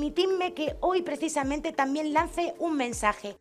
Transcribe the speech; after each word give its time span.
permitidme 0.00 0.54
que 0.54 0.76
hoy 0.80 1.02
precisamente 1.02 1.72
también 1.72 2.14
lance 2.14 2.54
un 2.58 2.74
mensaje. 2.74 3.36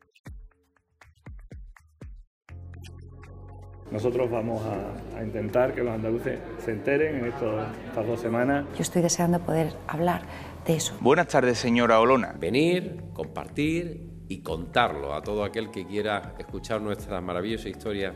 Nosotros 3.91 4.29
vamos 4.29 4.61
a, 4.65 5.23
intentar 5.23 5.73
que 5.73 5.83
los 5.83 5.93
andaluces 5.93 6.37
se 6.63 6.71
enteren 6.71 7.15
en 7.15 7.25
estas 7.27 8.05
dos 8.05 8.19
semanas. 8.19 8.65
Yo 8.75 8.81
estoy 8.81 9.01
deseando 9.01 9.39
poder 9.39 9.73
hablar 9.87 10.23
de 10.65 10.75
eso. 10.75 10.95
Buenas 10.99 11.29
tardes, 11.29 11.57
señora 11.57 12.01
Olona. 12.01 12.35
Venir, 12.37 13.03
compartir 13.13 14.25
y 14.27 14.41
contarlo 14.41 15.13
a 15.13 15.21
todo 15.21 15.45
aquel 15.45 15.71
que 15.71 15.87
quiera 15.87 16.35
escuchar 16.37 16.81
nuestra 16.81 17.21
maravillosa 17.21 17.69
historia. 17.69 18.13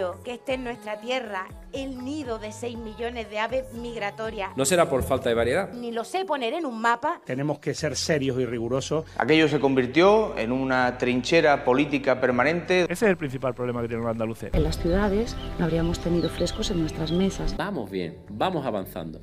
Orgullo 0.00 0.22
que 0.22 0.34
esté 0.34 0.54
en 0.54 0.64
nuestra 0.64 1.00
tierra 1.00 1.46
el 1.72 2.04
nido 2.04 2.38
de 2.38 2.52
6 2.52 2.78
millones 2.78 3.30
de 3.30 3.38
aves 3.38 3.72
migratorias. 3.74 4.56
No 4.56 4.64
será 4.64 4.88
por 4.88 5.02
falta 5.02 5.28
de 5.28 5.34
variedad. 5.34 5.72
Ni 5.72 5.92
lo 5.92 6.04
sé 6.04 6.24
poner 6.24 6.54
en 6.54 6.66
un 6.66 6.80
mapa. 6.80 7.20
Tenemos 7.24 7.58
que 7.60 7.74
ser 7.74 7.96
serios 7.96 8.38
y 8.40 8.46
rigurosos. 8.46 9.04
Aquello 9.16 9.48
se 9.48 9.60
convirtió 9.60 10.36
en 10.36 10.52
una 10.52 10.98
trinchera 10.98 11.64
política 11.64 12.20
permanente. 12.20 12.84
Ese 12.84 12.92
es 12.92 13.02
el 13.10 13.16
principal 13.16 13.54
problema 13.54 13.82
que 13.82 13.88
tienen 13.88 14.04
los 14.04 14.12
andaluces. 14.12 14.52
En 14.52 14.64
las 14.64 14.78
ciudades 14.78 15.36
no 15.58 15.64
habríamos 15.64 16.00
tenido 16.00 16.28
frescos 16.28 16.70
en 16.70 16.80
nuestras 16.80 17.12
mesas. 17.12 17.56
Vamos 17.56 17.90
bien, 17.90 18.18
vamos 18.28 18.66
avanzando. 18.66 19.20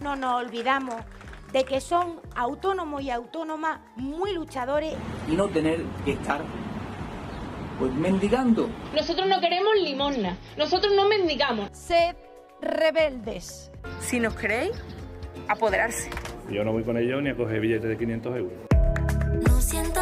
No 0.00 0.14
nos 0.14 0.44
olvidamos 0.44 0.94
de 1.56 1.64
que 1.64 1.80
son 1.80 2.20
autónomos 2.34 3.02
y 3.02 3.08
autónomas 3.08 3.80
muy 3.96 4.34
luchadores. 4.34 4.92
Y 5.26 5.36
no 5.36 5.48
tener 5.48 5.80
que 6.04 6.12
estar 6.12 6.42
pues 7.78 7.94
mendigando. 7.94 8.68
Nosotros 8.94 9.26
no 9.26 9.40
queremos 9.40 9.72
limosna, 9.82 10.36
nosotros 10.58 10.92
no 10.94 11.08
mendigamos. 11.08 11.70
Sed 11.72 12.14
rebeldes. 12.60 13.70
Si 14.00 14.20
nos 14.20 14.34
queréis, 14.34 14.72
apoderarse. 15.48 16.10
Yo 16.50 16.62
no 16.62 16.72
voy 16.72 16.84
con 16.84 16.98
ellos 16.98 17.22
ni 17.22 17.30
a 17.30 17.34
coger 17.34 17.60
billetes 17.60 17.88
de 17.88 17.96
500 17.96 18.36
euros. 18.36 18.52
No 19.48 19.58
siento 19.62 20.00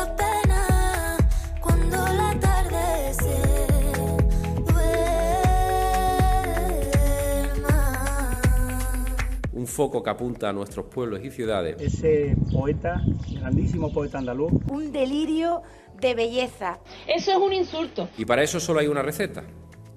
un 9.64 9.68
foco 9.68 10.02
que 10.02 10.10
apunta 10.10 10.50
a 10.50 10.52
nuestros 10.52 10.84
pueblos 10.86 11.24
y 11.24 11.30
ciudades. 11.30 11.80
Ese 11.80 12.36
poeta, 12.52 13.00
grandísimo 13.32 13.90
poeta 13.90 14.18
andaluz. 14.18 14.52
Un 14.70 14.92
delirio 14.92 15.62
de 15.98 16.14
belleza. 16.14 16.80
Eso 17.06 17.30
es 17.30 17.36
un 17.38 17.50
insulto. 17.54 18.10
Y 18.18 18.26
para 18.26 18.42
eso 18.42 18.60
solo 18.60 18.80
hay 18.80 18.88
una 18.88 19.00
receta, 19.00 19.42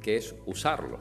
que 0.02 0.16
es 0.16 0.34
usarlo. 0.46 1.00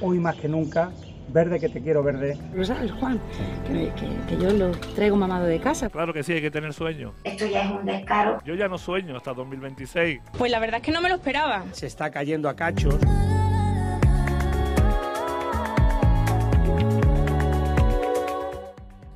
Hoy 0.00 0.18
más 0.18 0.34
que 0.34 0.48
nunca, 0.48 0.90
verde 1.28 1.60
que 1.60 1.68
te 1.68 1.80
quiero 1.80 2.02
verde. 2.02 2.36
¿Lo 2.52 2.64
sabes, 2.64 2.90
Juan? 2.90 3.20
Que, 3.68 3.92
que, 4.28 4.36
yo 4.36 4.50
lo 4.50 4.72
traigo 4.96 5.16
mamado 5.16 5.46
de 5.46 5.60
casa. 5.60 5.88
Claro 5.88 6.12
que 6.12 6.24
sí, 6.24 6.32
hay 6.32 6.40
que 6.40 6.50
tener 6.50 6.72
sueño. 6.72 7.14
Esto 7.22 7.46
ya 7.46 7.66
es 7.66 7.70
un 7.70 7.86
descaro. 7.86 8.42
Yo 8.44 8.56
ya 8.56 8.66
no 8.66 8.78
sueño 8.78 9.16
hasta 9.16 9.32
2026. 9.32 10.22
Pues 10.36 10.50
la 10.50 10.58
verdad 10.58 10.78
es 10.78 10.82
que 10.82 10.90
no 10.90 11.00
me 11.00 11.08
lo 11.08 11.14
esperaba. 11.14 11.66
Se 11.70 11.86
está 11.86 12.10
cayendo 12.10 12.48
a 12.48 12.56
cachos. 12.56 12.98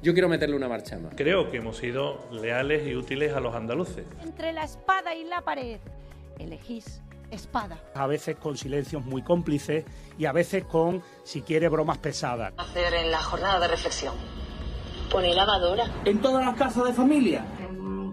Yo 0.03 0.15
quiero 0.15 0.29
meterle 0.29 0.57
una 0.57 0.69
marcha 0.69 0.99
más. 0.99 1.15
Creo 1.17 1.49
que 1.49 1.59
hemos 1.59 1.77
sido 1.77 2.27
leales 2.33 2.89
y 2.89 2.97
útiles 2.97 3.33
a 3.35 3.41
los 3.41 3.55
andaluces. 3.55 4.05
Entre 4.21 4.53
la 4.53 4.65
espada 4.65 5.15
y 5.15 5.23
la 5.23 5.43
pared, 5.43 5.79
elegís 6.41 7.01
espada. 7.31 7.79
A 7.95 8.09
veces 8.09 8.35
con 8.35 8.57
silencios 8.57 9.05
muy 9.05 9.23
cómplices 9.23 9.85
y 10.19 10.25
a 10.25 10.33
veces 10.33 10.65
con, 10.65 11.05
si 11.23 11.43
quiere, 11.43 11.69
bromas 11.69 11.99
pesadas. 11.99 12.53
Hacer 12.57 12.93
en 12.95 13.13
la 13.13 13.19
jornada 13.19 13.61
de 13.61 13.69
reflexión. 13.69 14.15
Poner 15.09 15.37
lavadora. 15.37 15.85
En 16.05 16.21
todas 16.21 16.45
las 16.45 16.57
casas 16.57 16.85
de 16.85 16.93
familia 16.95 17.45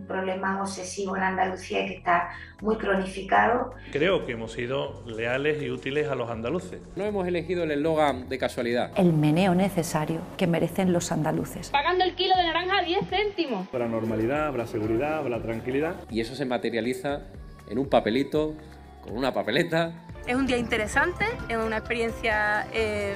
problema 0.10 0.62
obsesivo 0.62 1.16
en 1.16 1.24
Andalucía 1.24 1.86
que 1.86 1.94
está 1.94 2.32
muy 2.62 2.76
cronificado. 2.76 3.74
Creo 3.94 4.26
que 4.26 4.34
hemos 4.34 4.52
sido 4.52 5.04
leales 5.06 5.62
y 5.62 5.70
útiles 5.70 6.10
a 6.10 6.16
los 6.16 6.30
andaluces. 6.30 6.82
No 6.98 7.06
hemos 7.06 7.28
elegido 7.28 7.64
el 7.64 7.72
eslogan 7.72 8.28
de 8.28 8.38
casualidad. 8.38 8.92
El 8.96 9.14
meneo 9.14 9.56
necesario 9.56 10.20
que 10.36 10.48
merecen 10.48 10.92
los 10.92 11.12
andaluces. 11.14 11.70
Pagando 11.70 12.04
el 12.04 12.16
kilo 12.16 12.36
de 12.36 12.44
naranja 12.44 12.80
a 12.80 12.84
10 12.84 13.08
céntimos. 13.08 13.68
Habrá 13.72 13.88
normalidad, 13.88 14.48
habrá 14.48 14.66
seguridad, 14.68 15.20
habrá 15.20 15.42
tranquilidad. 15.42 15.96
Y 16.10 16.20
eso 16.20 16.36
se 16.36 16.46
materializa 16.46 17.22
en 17.70 17.78
un 17.78 17.88
papelito, 17.88 18.56
con 19.04 19.16
una 19.16 19.32
papeleta. 19.32 19.94
Es 20.28 20.36
un 20.36 20.48
día 20.48 20.58
interesante, 20.58 21.26
es 21.48 21.58
una 21.58 21.78
experiencia... 21.78 22.68
Eh, 22.74 23.16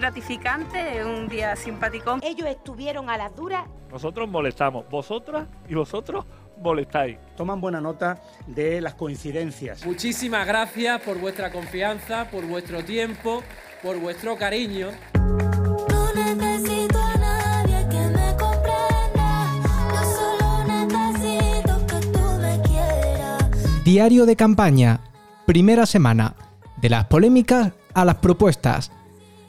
gratificante, 0.00 1.04
un 1.04 1.28
día 1.28 1.54
simpático. 1.54 2.18
Ellos 2.22 2.48
estuvieron 2.48 3.10
a 3.10 3.18
las 3.18 3.36
duras. 3.36 3.68
Nosotros 3.90 4.28
molestamos, 4.28 4.88
vosotras 4.88 5.46
y 5.68 5.74
vosotros 5.74 6.24
molestáis. 6.58 7.18
Toman 7.36 7.60
buena 7.60 7.80
nota 7.80 8.20
de 8.46 8.80
las 8.80 8.94
coincidencias. 8.94 9.84
Muchísimas 9.84 10.46
gracias 10.46 11.02
por 11.02 11.18
vuestra 11.18 11.52
confianza, 11.52 12.28
por 12.30 12.46
vuestro 12.46 12.82
tiempo, 12.82 13.42
por 13.82 13.98
vuestro 14.00 14.36
cariño. 14.36 14.88
No 15.14 16.14
necesito 16.14 16.98
a 16.98 17.16
nadie 17.16 17.86
que 17.90 18.00
me 18.08 18.36
comprenda. 18.36 19.60
Yo 19.92 20.02
solo 20.16 20.64
necesito 20.64 21.86
que 21.86 22.06
tú 22.06 22.20
me 22.40 22.60
quieras. 22.62 23.84
Diario 23.84 24.24
de 24.24 24.36
campaña. 24.36 25.00
Primera 25.46 25.84
semana. 25.84 26.34
De 26.78 26.88
las 26.88 27.04
polémicas 27.04 27.72
a 27.92 28.06
las 28.06 28.16
propuestas 28.16 28.90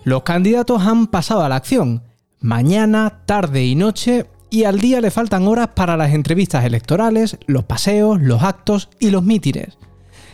los 0.03 0.23
candidatos 0.23 0.81
han 0.81 1.07
pasado 1.07 1.43
a 1.43 1.49
la 1.49 1.55
acción. 1.55 2.03
Mañana, 2.39 3.21
tarde 3.25 3.65
y 3.65 3.75
noche, 3.75 4.25
y 4.49 4.63
al 4.63 4.79
día 4.79 4.99
le 4.99 5.11
faltan 5.11 5.47
horas 5.47 5.69
para 5.75 5.95
las 5.95 6.13
entrevistas 6.13 6.65
electorales, 6.65 7.37
los 7.47 7.63
paseos, 7.63 8.19
los 8.21 8.43
actos 8.43 8.89
y 8.99 9.11
los 9.11 9.23
mítines. 9.23 9.77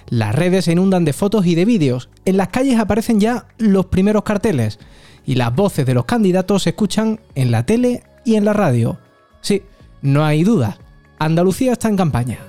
Las 0.10 0.34
redes 0.34 0.66
se 0.66 0.72
inundan 0.72 1.06
de 1.06 1.14
fotos 1.14 1.46
y 1.46 1.56
de 1.56 1.66
vídeos. 1.66 2.10
En 2.26 2.38
las 2.38 2.48
calles 2.48 2.80
aparecen 2.80 3.20
ya 3.20 3.46
los 3.58 3.88
primeros 3.88 4.24
carteles. 4.24 4.80
Y 5.26 5.36
las 5.36 5.54
voces 5.54 5.86
de 5.86 5.94
los 5.94 6.06
candidatos 6.06 6.64
se 6.64 6.70
escuchan 6.70 7.20
en 7.36 7.52
la 7.52 7.66
tele 7.66 8.04
y 8.24 8.36
en 8.36 8.46
la 8.46 8.54
radio. 8.54 8.98
Sí, 9.42 9.64
no 10.02 10.24
hay 10.26 10.44
duda. 10.44 10.78
Andalucía 11.20 11.74
está 11.74 11.90
en 11.90 11.98
campaña. 11.98 12.40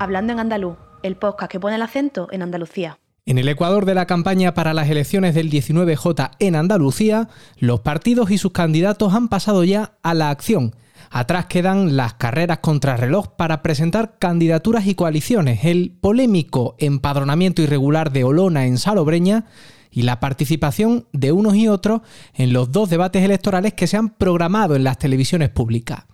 Hablando 0.00 0.32
en 0.32 0.40
andaluz, 0.40 0.78
el 1.02 1.16
podcast 1.16 1.52
que 1.52 1.60
pone 1.60 1.76
el 1.76 1.82
acento 1.82 2.28
en 2.30 2.40
Andalucía. 2.40 2.98
En 3.26 3.36
el 3.36 3.46
Ecuador 3.50 3.84
de 3.84 3.94
la 3.94 4.06
campaña 4.06 4.54
para 4.54 4.72
las 4.72 4.88
elecciones 4.88 5.34
del 5.34 5.50
19J 5.50 6.30
en 6.38 6.56
Andalucía, 6.56 7.28
los 7.58 7.80
partidos 7.80 8.30
y 8.30 8.38
sus 8.38 8.52
candidatos 8.52 9.12
han 9.12 9.28
pasado 9.28 9.62
ya 9.62 9.98
a 10.02 10.14
la 10.14 10.30
acción. 10.30 10.74
Atrás 11.10 11.44
quedan 11.50 11.98
las 11.98 12.14
carreras 12.14 12.60
contra 12.60 12.96
reloj 12.96 13.36
para 13.36 13.60
presentar 13.60 14.16
candidaturas 14.18 14.86
y 14.86 14.94
coaliciones, 14.94 15.66
el 15.66 15.94
polémico 16.00 16.76
empadronamiento 16.78 17.60
irregular 17.60 18.10
de 18.10 18.24
Olona 18.24 18.64
en 18.64 18.78
Salobreña 18.78 19.44
y 19.90 20.00
la 20.00 20.18
participación 20.18 21.08
de 21.12 21.32
unos 21.32 21.56
y 21.56 21.68
otros 21.68 22.00
en 22.32 22.54
los 22.54 22.72
dos 22.72 22.88
debates 22.88 23.22
electorales 23.22 23.74
que 23.74 23.86
se 23.86 23.98
han 23.98 24.08
programado 24.08 24.76
en 24.76 24.84
las 24.84 24.96
televisiones 24.96 25.50
públicas. 25.50 26.06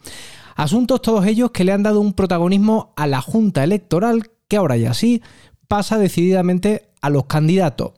Asuntos 0.57 1.03
todos 1.03 1.27
ellos 1.27 1.51
que 1.51 1.65
le 1.65 1.73
han 1.73 1.83
dado 1.83 2.01
un 2.01 2.15
protagonismo 2.15 2.95
a 2.97 3.07
la 3.07 3.21
Junta 3.21 3.63
Electoral 3.63 4.31
que 4.49 4.57
ahora 4.57 4.79
ya 4.79 4.95
sí 4.95 5.23
pasa 5.69 5.99
decididamente 5.99 6.89
a 7.03 7.11
los 7.11 7.27
candidatos. 7.27 7.93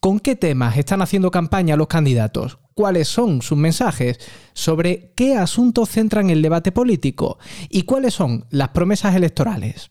¿Con 0.00 0.18
qué 0.18 0.34
temas 0.34 0.78
están 0.78 1.02
haciendo 1.02 1.30
campaña 1.30 1.76
los 1.76 1.88
candidatos? 1.88 2.58
¿Cuáles 2.72 3.06
son 3.08 3.42
sus 3.42 3.58
mensajes? 3.58 4.18
¿Sobre 4.54 5.12
qué 5.14 5.36
asuntos 5.36 5.90
centran 5.90 6.30
el 6.30 6.40
debate 6.40 6.72
político? 6.72 7.38
¿Y 7.68 7.82
cuáles 7.82 8.14
son 8.14 8.46
las 8.48 8.70
promesas 8.70 9.14
electorales? 9.14 9.90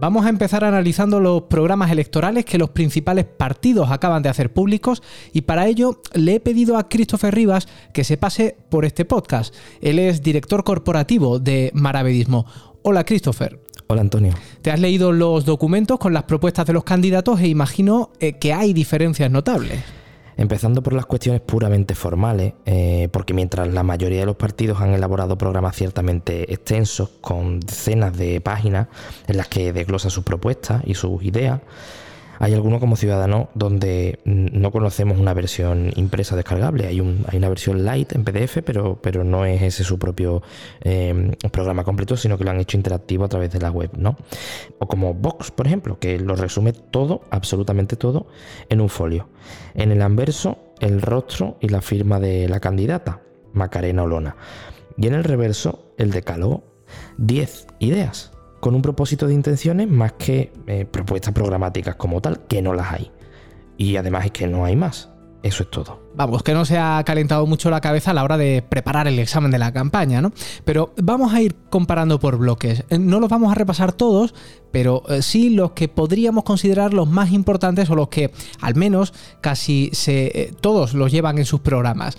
Vamos 0.00 0.26
a 0.26 0.28
empezar 0.28 0.62
analizando 0.62 1.18
los 1.18 1.42
programas 1.42 1.90
electorales 1.90 2.44
que 2.44 2.56
los 2.56 2.70
principales 2.70 3.24
partidos 3.24 3.90
acaban 3.90 4.22
de 4.22 4.28
hacer 4.28 4.52
públicos 4.52 5.02
y 5.32 5.40
para 5.40 5.66
ello 5.66 6.00
le 6.14 6.36
he 6.36 6.40
pedido 6.40 6.78
a 6.78 6.88
Christopher 6.88 7.34
Rivas 7.34 7.66
que 7.92 8.04
se 8.04 8.16
pase 8.16 8.56
por 8.70 8.84
este 8.84 9.04
podcast. 9.04 9.52
Él 9.80 9.98
es 9.98 10.22
director 10.22 10.62
corporativo 10.62 11.40
de 11.40 11.72
Maravedismo. 11.74 12.46
Hola 12.82 13.02
Christopher. 13.02 13.60
Hola 13.88 14.02
Antonio. 14.02 14.34
Te 14.62 14.70
has 14.70 14.78
leído 14.78 15.10
los 15.10 15.44
documentos 15.44 15.98
con 15.98 16.12
las 16.12 16.22
propuestas 16.24 16.66
de 16.66 16.74
los 16.74 16.84
candidatos 16.84 17.40
e 17.40 17.48
imagino 17.48 18.12
eh, 18.20 18.34
que 18.34 18.52
hay 18.52 18.72
diferencias 18.72 19.32
notables. 19.32 19.82
Empezando 20.38 20.84
por 20.84 20.92
las 20.92 21.04
cuestiones 21.04 21.42
puramente 21.42 21.96
formales, 21.96 22.52
eh, 22.64 23.08
porque 23.10 23.34
mientras 23.34 23.66
la 23.66 23.82
mayoría 23.82 24.20
de 24.20 24.26
los 24.26 24.36
partidos 24.36 24.80
han 24.80 24.94
elaborado 24.94 25.36
programas 25.36 25.74
ciertamente 25.74 26.52
extensos, 26.52 27.10
con 27.20 27.58
decenas 27.58 28.16
de 28.16 28.40
páginas 28.40 28.86
en 29.26 29.36
las 29.36 29.48
que 29.48 29.72
desglosan 29.72 30.12
sus 30.12 30.22
propuestas 30.22 30.82
y 30.86 30.94
sus 30.94 31.24
ideas, 31.24 31.60
hay 32.38 32.54
algunos 32.54 32.80
como 32.80 32.96
Ciudadanos 32.96 33.48
donde 33.54 34.20
no 34.24 34.70
conocemos 34.70 35.18
una 35.18 35.34
versión 35.34 35.92
impresa 35.96 36.36
descargable. 36.36 36.86
Hay, 36.86 37.00
un, 37.00 37.24
hay 37.28 37.38
una 37.38 37.48
versión 37.48 37.84
light 37.84 38.12
en 38.12 38.24
PDF, 38.24 38.58
pero, 38.64 39.00
pero 39.02 39.24
no 39.24 39.44
es 39.44 39.60
ese 39.62 39.84
su 39.84 39.98
propio 39.98 40.42
eh, 40.82 41.36
programa 41.50 41.84
completo, 41.84 42.16
sino 42.16 42.38
que 42.38 42.44
lo 42.44 42.50
han 42.50 42.60
hecho 42.60 42.76
interactivo 42.76 43.24
a 43.24 43.28
través 43.28 43.50
de 43.52 43.60
la 43.60 43.70
web, 43.70 43.90
¿no? 43.96 44.16
O 44.78 44.86
como 44.86 45.14
Vox, 45.14 45.50
por 45.50 45.66
ejemplo, 45.66 45.98
que 45.98 46.18
lo 46.18 46.36
resume 46.36 46.72
todo, 46.72 47.22
absolutamente 47.30 47.96
todo, 47.96 48.28
en 48.68 48.80
un 48.80 48.88
folio. 48.88 49.28
En 49.74 49.90
el 49.90 50.02
anverso, 50.02 50.58
el 50.80 51.02
rostro 51.02 51.56
y 51.60 51.68
la 51.68 51.82
firma 51.82 52.20
de 52.20 52.48
la 52.48 52.60
candidata, 52.60 53.20
Macarena 53.52 54.04
Olona. 54.04 54.36
Y 54.96 55.06
en 55.06 55.14
el 55.14 55.24
reverso, 55.24 55.92
el 55.96 56.10
decálogo. 56.10 56.64
10 57.18 57.66
ideas 57.80 58.32
con 58.60 58.74
un 58.74 58.82
propósito 58.82 59.26
de 59.26 59.34
intenciones 59.34 59.88
más 59.88 60.12
que 60.12 60.52
eh, 60.66 60.86
propuestas 60.90 61.32
programáticas 61.34 61.96
como 61.96 62.20
tal, 62.20 62.46
que 62.46 62.62
no 62.62 62.74
las 62.74 62.92
hay. 62.92 63.10
Y 63.76 63.96
además 63.96 64.26
es 64.26 64.32
que 64.32 64.46
no 64.46 64.64
hay 64.64 64.76
más. 64.76 65.10
Eso 65.40 65.62
es 65.62 65.70
todo. 65.70 66.02
Vamos, 66.16 66.42
que 66.42 66.52
no 66.52 66.64
se 66.64 66.78
ha 66.78 67.00
calentado 67.04 67.46
mucho 67.46 67.70
la 67.70 67.80
cabeza 67.80 68.10
a 68.10 68.14
la 68.14 68.24
hora 68.24 68.36
de 68.36 68.60
preparar 68.68 69.06
el 69.06 69.20
examen 69.20 69.52
de 69.52 69.58
la 69.58 69.72
campaña, 69.72 70.20
¿no? 70.20 70.32
Pero 70.64 70.92
vamos 71.00 71.32
a 71.32 71.40
ir 71.40 71.54
comparando 71.70 72.18
por 72.18 72.38
bloques. 72.38 72.84
Eh, 72.90 72.98
No 72.98 73.20
los 73.20 73.30
vamos 73.30 73.52
a 73.52 73.54
repasar 73.54 73.92
todos, 73.92 74.34
pero 74.72 75.04
eh, 75.08 75.22
sí 75.22 75.50
los 75.50 75.72
que 75.72 75.86
podríamos 75.86 76.42
considerar 76.42 76.92
los 76.92 77.08
más 77.08 77.30
importantes 77.30 77.88
o 77.88 77.94
los 77.94 78.08
que 78.08 78.32
al 78.60 78.74
menos 78.74 79.14
casi 79.40 79.90
se, 79.92 80.52
todos 80.60 80.92
los 80.94 81.12
llevan 81.12 81.38
en 81.38 81.44
sus 81.44 81.60
programas. 81.60 82.18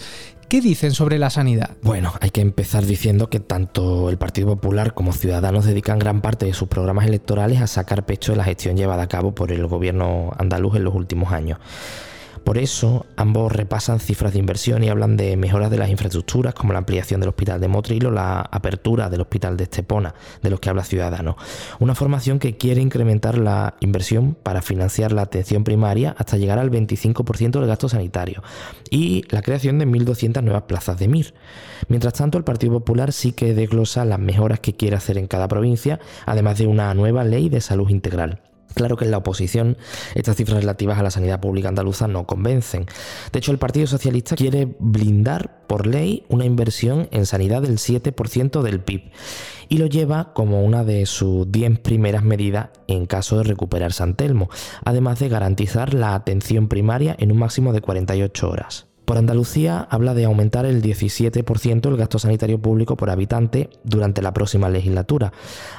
¿Qué 0.50 0.62
dicen 0.62 0.94
sobre 0.94 1.20
la 1.20 1.30
sanidad? 1.30 1.78
Bueno, 1.84 2.12
hay 2.22 2.32
que 2.32 2.42
empezar 2.42 2.84
diciendo 2.84 3.30
que 3.30 3.40
tanto 3.40 4.10
el 4.10 4.18
Partido 4.18 4.48
Popular 4.48 4.96
como 4.96 5.14
Ciudadanos 5.14 5.66
dedican 5.66 6.00
gran 6.00 6.22
parte 6.22 6.48
de 6.48 6.54
sus 6.54 6.68
programas 6.68 7.06
electorales 7.06 7.62
a 7.62 7.68
sacar 7.68 8.04
pecho 8.08 8.32
de 8.32 8.38
la 8.38 8.46
gestión 8.46 8.76
llevada 8.76 9.04
a 9.04 9.08
cabo 9.08 9.36
por 9.36 9.52
el 9.52 9.68
gobierno 9.68 10.32
andaluz 10.40 10.76
en 10.76 10.86
los 10.86 10.96
últimos 10.96 11.32
años. 11.34 11.60
Por 12.44 12.58
eso, 12.58 13.06
ambos 13.16 13.52
repasan 13.52 14.00
cifras 14.00 14.34
de 14.34 14.40
inversión 14.40 14.84
y 14.84 14.90
hablan 14.90 15.18
de 15.18 15.38
mejoras 15.38 15.70
de 15.70 15.78
las 15.78 15.90
infraestructuras, 15.90 16.54
como 16.54 16.74
la 16.74 16.80
ampliación 16.80 17.20
del 17.20 17.30
hospital 17.30 17.60
de 17.60 17.68
Motril 17.68 18.08
o 18.08 18.12
la 18.12 18.42
apertura 18.42 19.10
del 19.10 19.22
hospital 19.22 19.58
de 19.58 19.66
Estepona, 19.66 20.16
de 20.42 20.50
los 20.50 20.60
que 20.60 20.70
habla 20.70 20.84
Ciudadanos. 20.84 21.36
Una 21.80 21.96
formación 21.96 22.40
que 22.40 22.58
quiere 22.58 22.82
incrementar 22.82 23.38
la 23.38 23.76
inversión 23.82 24.36
para 24.42 24.62
financiar 24.62 25.12
la 25.12 25.24
atención 25.24 25.64
primaria 25.64 26.16
hasta 26.18 26.38
llegar 26.38 26.60
al 26.60 26.72
25% 26.72 27.52
del 27.52 27.68
gasto 27.68 27.90
sanitario 27.90 28.42
y 28.90 29.24
la 29.30 29.42
creación 29.42 29.80
de 29.80 29.88
1.200 29.88 30.42
nuevas 30.44 30.64
plazas 30.64 30.98
de 30.98 31.08
MIR. 31.08 31.34
Mientras 31.88 32.14
tanto, 32.14 32.38
el 32.38 32.44
Partido 32.44 32.74
Popular 32.74 33.14
sí 33.14 33.32
que 33.32 33.54
desglosa 33.54 34.06
las 34.06 34.20
mejoras 34.20 34.60
que 34.60 34.76
quiere 34.76 34.96
hacer 34.96 35.18
en 35.18 35.28
cada 35.28 35.48
provincia, 35.48 36.00
además 36.26 36.58
de 36.58 36.68
una 36.68 36.94
nueva 36.94 37.24
ley 37.24 37.50
de 37.50 37.62
salud 37.62 37.90
integral. 37.90 38.42
Claro 38.76 38.98
que 38.98 39.06
en 39.06 39.12
la 39.12 39.18
oposición 39.18 39.78
estas 40.16 40.36
cifras 40.36 40.60
relativas 40.60 41.00
a 41.00 41.04
la 41.04 41.12
sanidad 41.12 41.40
pública 41.40 41.70
andaluza 41.70 42.08
no 42.08 42.26
convencen. 42.26 42.86
De 43.32 43.40
hecho, 43.40 43.52
el 43.52 43.58
Partido 43.58 43.88
Socialista 43.88 44.36
quiere 44.36 44.76
blindar 44.80 45.66
por 45.68 45.88
ley 45.88 46.26
una 46.30 46.46
inversión 46.46 47.08
en 47.12 47.26
sanidad 47.26 47.62
del 47.62 47.78
7% 47.78 48.62
del 48.62 48.82
PIB 48.82 49.12
y 49.70 49.78
lo 49.78 49.86
lleva 49.86 50.34
como 50.34 50.64
una 50.64 50.84
de 50.84 51.06
sus 51.06 51.52
10 51.52 51.80
primeras 51.80 52.24
medidas 52.24 52.70
en 52.88 53.06
caso 53.06 53.38
de 53.38 53.44
recuperar 53.44 53.94
San 53.94 54.16
Telmo, 54.16 54.50
además 54.84 55.20
de 55.20 55.30
garantizar 55.30 55.94
la 55.94 56.16
atención 56.16 56.68
primaria 56.68 57.16
en 57.20 57.32
un 57.32 57.38
máximo 57.38 57.72
de 57.72 57.82
48 57.82 58.50
horas. 58.50 58.89
Por 59.10 59.18
Andalucía 59.18 59.88
habla 59.90 60.14
de 60.14 60.26
aumentar 60.26 60.68
el 60.68 60.84
17% 60.84 61.88
el 61.88 61.98
gasto 61.98 62.20
sanitario 62.20 62.62
público 62.62 62.96
por 62.96 63.10
habitante 63.10 63.72
durante 63.84 64.22
la 64.22 64.34
próxima 64.34 64.70
legislatura. 64.70 65.34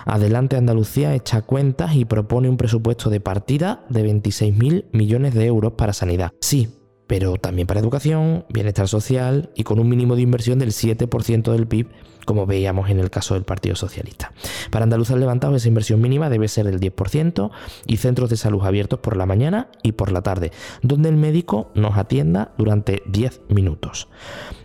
Adelante 0.04 0.56
Andalucía 0.56 1.14
echa 1.14 1.42
cuentas 1.42 1.94
y 1.94 2.04
propone 2.04 2.48
un 2.48 2.56
presupuesto 2.56 3.08
de 3.08 3.20
partida 3.20 3.84
de 3.88 4.04
26.000 4.04 4.86
millones 4.90 5.34
de 5.34 5.46
euros 5.46 5.74
para 5.74 5.92
sanidad. 5.92 6.32
Sí, 6.40 6.79
pero 7.10 7.34
también 7.38 7.66
para 7.66 7.80
educación, 7.80 8.44
bienestar 8.50 8.86
social 8.86 9.50
y 9.56 9.64
con 9.64 9.80
un 9.80 9.88
mínimo 9.88 10.14
de 10.14 10.22
inversión 10.22 10.60
del 10.60 10.70
7% 10.70 11.50
del 11.50 11.66
PIB, 11.66 11.88
como 12.24 12.46
veíamos 12.46 12.88
en 12.88 13.00
el 13.00 13.10
caso 13.10 13.34
del 13.34 13.42
Partido 13.42 13.74
Socialista. 13.74 14.32
Para 14.70 14.84
Andalucía 14.84 15.16
Levantados 15.16 15.56
esa 15.56 15.66
inversión 15.66 16.00
mínima 16.00 16.30
debe 16.30 16.46
ser 16.46 16.66
del 16.66 16.78
10% 16.78 17.50
y 17.88 17.96
centros 17.96 18.30
de 18.30 18.36
salud 18.36 18.62
abiertos 18.62 19.00
por 19.00 19.16
la 19.16 19.26
mañana 19.26 19.70
y 19.82 19.90
por 19.90 20.12
la 20.12 20.22
tarde, 20.22 20.52
donde 20.82 21.08
el 21.08 21.16
médico 21.16 21.72
nos 21.74 21.98
atienda 21.98 22.52
durante 22.56 23.02
10 23.06 23.40
minutos. 23.48 24.06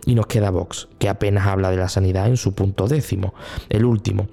Y 0.04 0.14
nos 0.14 0.28
queda 0.28 0.50
Vox, 0.50 0.86
que 1.00 1.08
apenas 1.08 1.48
habla 1.48 1.72
de 1.72 1.78
la 1.78 1.88
sanidad 1.88 2.28
en 2.28 2.36
su 2.36 2.54
punto 2.54 2.86
décimo, 2.86 3.34
el 3.70 3.84
último 3.84 4.28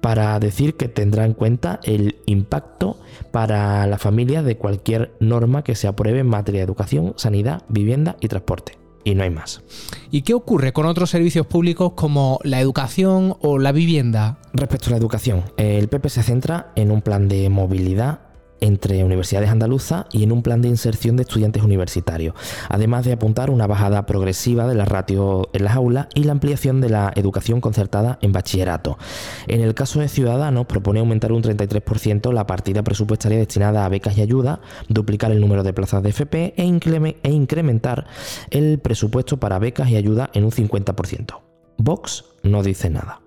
para 0.00 0.38
decir 0.38 0.74
que 0.74 0.88
tendrá 0.88 1.24
en 1.24 1.34
cuenta 1.34 1.80
el 1.84 2.16
impacto 2.26 2.98
para 3.30 3.86
la 3.86 3.98
familia 3.98 4.42
de 4.42 4.56
cualquier 4.56 5.12
norma 5.20 5.62
que 5.62 5.74
se 5.74 5.88
apruebe 5.88 6.20
en 6.20 6.26
materia 6.26 6.60
de 6.60 6.64
educación, 6.64 7.14
sanidad, 7.16 7.62
vivienda 7.68 8.16
y 8.20 8.28
transporte. 8.28 8.78
Y 9.02 9.14
no 9.14 9.22
hay 9.22 9.30
más. 9.30 9.62
¿Y 10.10 10.22
qué 10.22 10.34
ocurre 10.34 10.72
con 10.72 10.84
otros 10.84 11.10
servicios 11.10 11.46
públicos 11.46 11.92
como 11.94 12.38
la 12.42 12.60
educación 12.60 13.36
o 13.40 13.58
la 13.58 13.72
vivienda? 13.72 14.38
Respecto 14.52 14.88
a 14.88 14.90
la 14.90 14.96
educación, 14.98 15.44
el 15.56 15.88
PP 15.88 16.10
se 16.10 16.22
centra 16.22 16.72
en 16.76 16.90
un 16.90 17.00
plan 17.00 17.28
de 17.28 17.48
movilidad 17.48 18.29
entre 18.60 19.04
universidades 19.04 19.50
andaluzas 19.50 20.06
y 20.12 20.22
en 20.22 20.32
un 20.32 20.42
plan 20.42 20.62
de 20.62 20.68
inserción 20.68 21.16
de 21.16 21.22
estudiantes 21.22 21.62
universitarios, 21.62 22.34
además 22.68 23.04
de 23.04 23.12
apuntar 23.12 23.50
una 23.50 23.66
bajada 23.66 24.06
progresiva 24.06 24.66
de 24.66 24.74
la 24.74 24.84
ratio 24.84 25.48
en 25.52 25.64
las 25.64 25.76
aulas 25.76 26.08
y 26.14 26.24
la 26.24 26.32
ampliación 26.32 26.80
de 26.80 26.90
la 26.90 27.12
educación 27.16 27.60
concertada 27.60 28.18
en 28.22 28.32
bachillerato. 28.32 28.98
En 29.46 29.60
el 29.60 29.74
caso 29.74 30.00
de 30.00 30.08
Ciudadanos 30.08 30.66
propone 30.66 31.00
aumentar 31.00 31.32
un 31.32 31.42
33% 31.42 32.32
la 32.32 32.46
partida 32.46 32.82
presupuestaria 32.82 33.38
destinada 33.38 33.84
a 33.84 33.88
becas 33.88 34.16
y 34.18 34.22
ayudas, 34.22 34.60
duplicar 34.88 35.32
el 35.32 35.40
número 35.40 35.62
de 35.62 35.72
plazas 35.72 36.02
de 36.02 36.10
FP 36.10 36.54
e, 36.56 37.18
e 37.22 37.30
incrementar 37.30 38.06
el 38.50 38.78
presupuesto 38.78 39.38
para 39.38 39.58
becas 39.58 39.88
y 39.90 39.96
ayudas 39.96 40.30
en 40.34 40.44
un 40.44 40.50
50%. 40.50 41.40
Vox 41.78 42.24
no 42.42 42.62
dice 42.62 42.90
nada. 42.90 43.20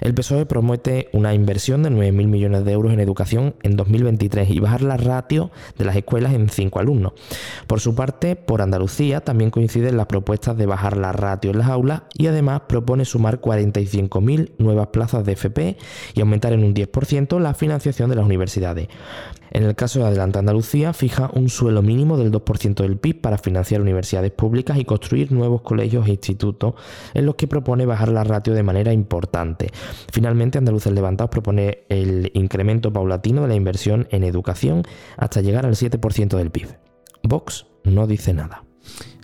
El 0.00 0.14
PSOE 0.14 0.46
promete 0.46 1.08
una 1.12 1.34
inversión 1.34 1.82
de 1.82 1.90
9.000 1.90 2.26
millones 2.26 2.64
de 2.64 2.72
euros 2.72 2.92
en 2.92 3.00
educación 3.00 3.54
en 3.62 3.76
2023 3.76 4.50
y 4.50 4.60
bajar 4.60 4.82
la 4.82 4.96
ratio 4.96 5.50
de 5.78 5.84
las 5.84 5.96
escuelas 5.96 6.34
en 6.34 6.48
5 6.48 6.78
alumnos. 6.78 7.12
Por 7.66 7.80
su 7.80 7.94
parte, 7.94 8.36
por 8.36 8.62
Andalucía 8.62 9.20
también 9.20 9.50
coinciden 9.50 9.96
las 9.96 10.06
propuestas 10.06 10.56
de 10.56 10.66
bajar 10.66 10.96
la 10.96 11.12
ratio 11.12 11.50
en 11.50 11.58
las 11.58 11.68
aulas 11.68 12.02
y 12.14 12.26
además 12.26 12.62
propone 12.68 13.04
sumar 13.04 13.40
45.000 13.40 14.52
nuevas 14.58 14.88
plazas 14.88 15.24
de 15.24 15.32
FP 15.32 15.76
y 16.14 16.20
aumentar 16.20 16.52
en 16.52 16.64
un 16.64 16.74
10% 16.74 17.40
la 17.40 17.54
financiación 17.54 18.10
de 18.10 18.16
las 18.16 18.24
universidades. 18.24 18.88
En 19.54 19.62
el 19.62 19.76
caso 19.76 20.00
de 20.00 20.06
Adelante 20.06 20.40
Andalucía, 20.40 20.92
fija 20.92 21.30
un 21.32 21.48
suelo 21.48 21.80
mínimo 21.80 22.18
del 22.18 22.32
2% 22.32 22.74
del 22.74 22.96
PIB 22.96 23.20
para 23.20 23.38
financiar 23.38 23.80
universidades 23.80 24.32
públicas 24.32 24.76
y 24.78 24.84
construir 24.84 25.30
nuevos 25.30 25.62
colegios 25.62 26.08
e 26.08 26.10
institutos 26.10 26.74
en 27.14 27.24
los 27.24 27.36
que 27.36 27.46
propone 27.46 27.86
bajar 27.86 28.08
la 28.08 28.24
ratio 28.24 28.52
de 28.52 28.64
manera 28.64 28.92
importante. 28.92 29.70
Finalmente, 30.12 30.58
Andaluces 30.58 30.92
Levantados 30.92 31.30
propone 31.30 31.84
el 31.88 32.30
incremento 32.34 32.92
paulatino 32.92 33.42
de 33.42 33.48
la 33.48 33.54
inversión 33.54 34.06
en 34.10 34.24
educación 34.24 34.82
hasta 35.16 35.40
llegar 35.40 35.66
al 35.66 35.74
7% 35.74 36.36
del 36.36 36.50
PIB. 36.50 36.68
Vox 37.22 37.66
no 37.84 38.06
dice 38.06 38.32
nada. 38.32 38.64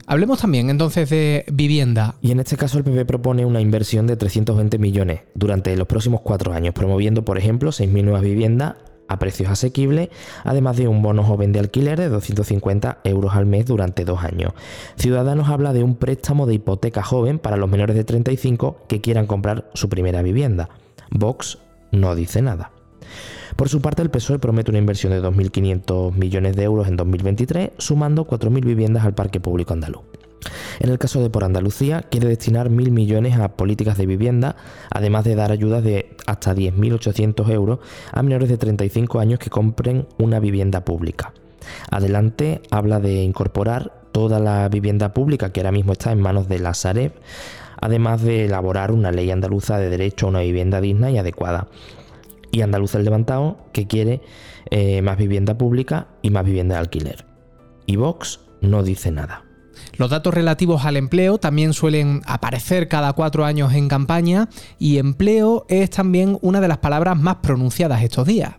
Hablemos 0.07 0.41
también 0.41 0.71
entonces 0.71 1.09
de 1.09 1.45
vivienda. 1.53 2.17
Y 2.21 2.33
en 2.33 2.41
este 2.41 2.57
caso 2.57 2.79
el 2.79 2.85
PP 2.85 3.05
propone 3.05 3.47
una 3.47 3.61
inversión 3.61 4.09
de 4.09 4.17
320 4.17 4.77
millones 4.79 5.21
durante 5.35 5.77
los 5.77 5.87
próximos 5.87 6.23
cuatro 6.23 6.53
años, 6.53 6.75
promoviendo, 6.75 7.25
por 7.25 7.39
ejemplo, 7.39 7.71
6.000 7.71 8.03
nuevas 8.03 8.23
viviendas 8.23 8.75
a 9.11 9.19
precios 9.19 9.51
asequibles, 9.51 10.09
además 10.45 10.77
de 10.77 10.87
un 10.87 11.03
bono 11.03 11.25
joven 11.25 11.51
de 11.53 11.59
alquiler 11.59 11.99
de 11.99 12.09
250 12.09 12.99
euros 13.03 13.35
al 13.35 13.45
mes 13.45 13.67
durante 13.67 14.05
dos 14.05 14.23
años. 14.23 14.53
Ciudadanos 14.97 15.49
habla 15.49 15.73
de 15.73 15.83
un 15.83 15.97
préstamo 15.97 16.47
de 16.47 16.55
hipoteca 16.55 17.03
joven 17.03 17.41
para 17.41 17.57
los 17.57 17.69
menores 17.69 17.97
de 17.97 18.05
35 18.05 18.85
que 18.89 19.01
quieran 19.01 19.27
comprar 19.27 19.69
su 19.75 19.89
primera 19.89 20.23
vivienda. 20.23 20.69
Vox 21.11 21.59
no 21.91 22.15
dice 22.15 22.41
nada. 22.41 22.71
Por 23.57 23.69
su 23.69 23.81
parte, 23.81 24.01
el 24.01 24.11
PSOE 24.11 24.39
promete 24.39 24.71
una 24.71 24.79
inversión 24.79 25.13
de 25.13 25.21
2.500 25.21 26.13
millones 26.13 26.55
de 26.55 26.63
euros 26.63 26.87
en 26.87 26.97
2023, 26.97 27.73
sumando 27.79 28.27
4.000 28.27 28.65
viviendas 28.65 29.05
al 29.05 29.15
parque 29.15 29.41
público 29.41 29.73
andaluz. 29.73 30.10
En 30.81 30.91
el 30.91 30.99
caso 30.99 31.21
de 31.23 31.31
Por 31.31 31.45
Andalucía, 31.45 32.03
quiere 32.11 32.29
destinar 32.29 32.71
1.000 32.71 32.91
millones 32.91 33.39
a 33.39 33.57
políticas 33.57 33.99
de 33.99 34.07
vivienda, 34.07 34.57
además 34.91 35.25
de 35.25 35.35
dar 35.35 35.53
ayudas 35.53 35.85
de 35.85 36.17
hasta 36.27 36.55
10.800 36.55 37.51
euros 37.51 37.81
a 38.13 38.23
menores 38.23 38.49
de 38.49 38.57
35 38.57 39.21
años 39.21 39.39
que 39.39 39.51
compren 39.51 40.07
una 40.19 40.41
vivienda 40.41 40.85
pública. 40.85 41.33
Adelante 41.91 42.63
habla 42.71 43.01
de 43.01 43.23
incorporar 43.23 43.93
toda 44.13 44.39
la 44.39 44.69
vivienda 44.69 45.13
pública 45.13 45.53
que 45.53 45.61
ahora 45.61 45.73
mismo 45.73 45.93
está 45.93 46.13
en 46.13 46.21
manos 46.21 46.49
de 46.49 46.59
la 46.59 46.75
Sareb, 46.75 47.13
además 47.81 48.23
de 48.23 48.47
elaborar 48.47 48.93
una 48.93 49.13
ley 49.13 49.31
andaluza 49.31 49.79
de 49.79 49.91
derecho 49.91 50.27
a 50.27 50.31
una 50.31 50.41
vivienda 50.41 50.81
digna 50.81 51.11
y 51.11 51.19
adecuada. 51.19 51.69
Y 52.53 52.63
Andaluces 52.63 53.05
Levantado, 53.05 53.59
que 53.73 53.87
quiere 53.87 54.23
eh, 54.71 55.03
más 55.03 55.17
vivienda 55.19 55.57
pública 55.57 56.09
y 56.21 56.31
más 56.31 56.45
vivienda 56.45 56.75
de 56.75 56.81
alquiler. 56.81 57.25
Y 57.87 57.97
Vox 57.97 58.41
no 58.61 58.83
dice 58.83 59.13
nada. 59.13 59.50
Los 60.01 60.09
datos 60.09 60.33
relativos 60.33 60.87
al 60.87 60.97
empleo 60.97 61.37
también 61.37 61.75
suelen 61.75 62.23
aparecer 62.25 62.89
cada 62.89 63.13
cuatro 63.13 63.45
años 63.45 63.75
en 63.75 63.87
campaña 63.87 64.49
y 64.79 64.97
empleo 64.97 65.67
es 65.69 65.91
también 65.91 66.39
una 66.41 66.63
de 66.63 66.69
las 66.69 66.79
palabras 66.79 67.19
más 67.19 67.37
pronunciadas 67.43 68.03
estos 68.03 68.27
días. 68.27 68.55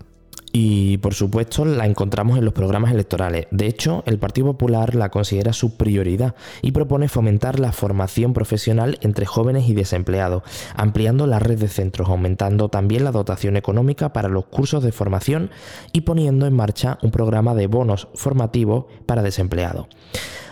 Y 0.54 1.00
por 1.00 1.16
supuesto 1.16 1.66
la 1.66 1.88
encontramos 1.88 2.38
en 2.38 2.46
los 2.46 2.54
programas 2.54 2.92
electorales. 2.92 3.48
De 3.50 3.66
hecho, 3.66 4.04
el 4.06 4.20
Partido 4.20 4.52
Popular 4.52 4.94
la 4.94 5.10
considera 5.10 5.52
su 5.52 5.78
prioridad 5.78 6.36
y 6.62 6.74
propone 6.74 7.08
fomentar 7.08 7.60
la 7.60 7.72
formación 7.72 8.34
profesional 8.34 9.00
entre 9.02 9.26
jóvenes 9.26 9.68
y 9.68 9.74
desempleados, 9.74 10.44
ampliando 10.76 11.26
la 11.26 11.40
red 11.40 11.58
de 11.58 11.70
centros, 11.70 12.08
aumentando 12.10 12.70
también 12.70 13.04
la 13.04 13.12
dotación 13.12 13.58
económica 13.58 14.14
para 14.14 14.30
los 14.30 14.46
cursos 14.46 14.84
de 14.84 14.92
formación 14.92 15.50
y 15.92 16.02
poniendo 16.02 16.46
en 16.46 16.54
marcha 16.54 17.00
un 17.02 17.10
programa 17.10 17.56
de 17.56 17.66
bonos 17.66 18.10
formativos 18.14 18.86
para 19.08 19.24
desempleados. 19.24 19.88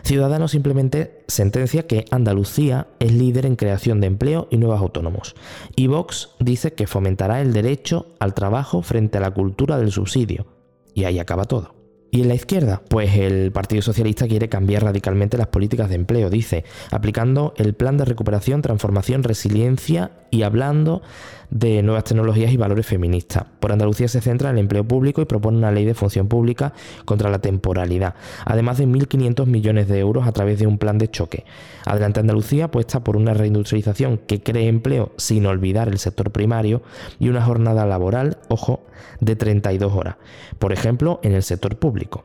Ciudadanos 0.03 0.51
simplemente 0.51 1.24
sentencia 1.27 1.88
que 1.88 2.06
Andalucía 2.12 2.88
es 3.00 3.12
líder 3.12 3.46
en 3.46 3.56
creación 3.56 4.01
de 4.01 4.08
empleo 4.08 4.48
y 4.50 4.58
nuevos 4.58 4.79
autónomos. 4.79 5.36
Y 5.75 5.88
Vox 5.88 6.29
dice 6.39 6.74
que 6.74 6.88
fomentará 6.88 7.41
el 7.41 7.53
derecho 7.53 8.08
al 8.20 8.34
trabajo 8.34 8.82
frente 8.82 9.18
a 9.18 9.22
la 9.22 9.32
cultura 9.32 9.77
del 9.77 9.91
subsidio. 9.91 10.48
Y 10.94 11.03
ahí 11.06 11.20
acaba 11.20 11.46
todo. 11.46 11.79
¿Y 12.12 12.22
en 12.22 12.27
la 12.27 12.34
izquierda? 12.34 12.82
Pues 12.89 13.15
el 13.15 13.51
Partido 13.51 13.84
Socialista 13.84 14.27
quiere 14.27 14.50
cambiar 14.50 14.84
radicalmente 14.84 15.38
las 15.38 15.48
políticas 15.48 15.89
de 15.89 15.96
empleo, 15.96 16.32
dice, 16.32 16.65
aplicando 16.91 17.53
el 17.58 17.75
plan 17.75 17.98
de 17.98 18.06
recuperación, 18.06 18.63
transformación, 18.63 19.24
resiliencia 19.24 20.12
y 20.32 20.41
hablando 20.41 21.03
de 21.50 21.82
nuevas 21.84 22.03
tecnologías 22.03 22.51
y 22.51 22.58
valores 22.58 22.86
feministas. 22.86 23.46
Por 23.60 23.72
Andalucía 23.72 24.08
se 24.08 24.22
centra 24.22 24.50
en 24.50 24.58
el 24.58 24.62
empleo 24.62 24.84
público 24.84 25.22
y 25.22 25.25
propone 25.25 25.58
una 25.58 25.72
ley 25.72 25.86
de 25.86 25.94
función 25.94 26.27
pública 26.27 26.74
contra 27.06 27.29
la 27.29 27.39
temporalidad, 27.39 28.15
además 28.46 28.77
de 28.77 28.88
1.500 28.88 29.46
millones 29.46 29.88
de 29.88 30.00
euros 30.00 30.27
a 30.27 30.32
través 30.32 30.60
de 30.60 30.68
un 30.68 30.77
plan 30.77 30.98
de 30.98 31.10
choque. 31.10 31.46
Adelante 31.86 32.20
Andalucía 32.20 32.65
apuesta 32.65 33.03
por 33.03 33.18
una 33.18 33.34
reindustrialización 33.34 34.18
que 34.18 34.41
cree 34.41 34.68
empleo 34.68 35.12
sin 35.18 35.46
olvidar 35.46 35.88
el 35.88 36.00
sector 36.00 36.32
primario 36.32 36.82
y 37.20 37.29
una 37.29 37.44
jornada 37.44 37.86
laboral, 37.86 38.38
ojo, 38.48 38.84
de 39.20 39.36
32 39.36 39.94
horas, 39.94 40.15
por 40.60 40.74
ejemplo, 40.74 41.20
en 41.24 41.34
el 41.34 41.44
sector 41.44 41.77
público. 41.77 42.24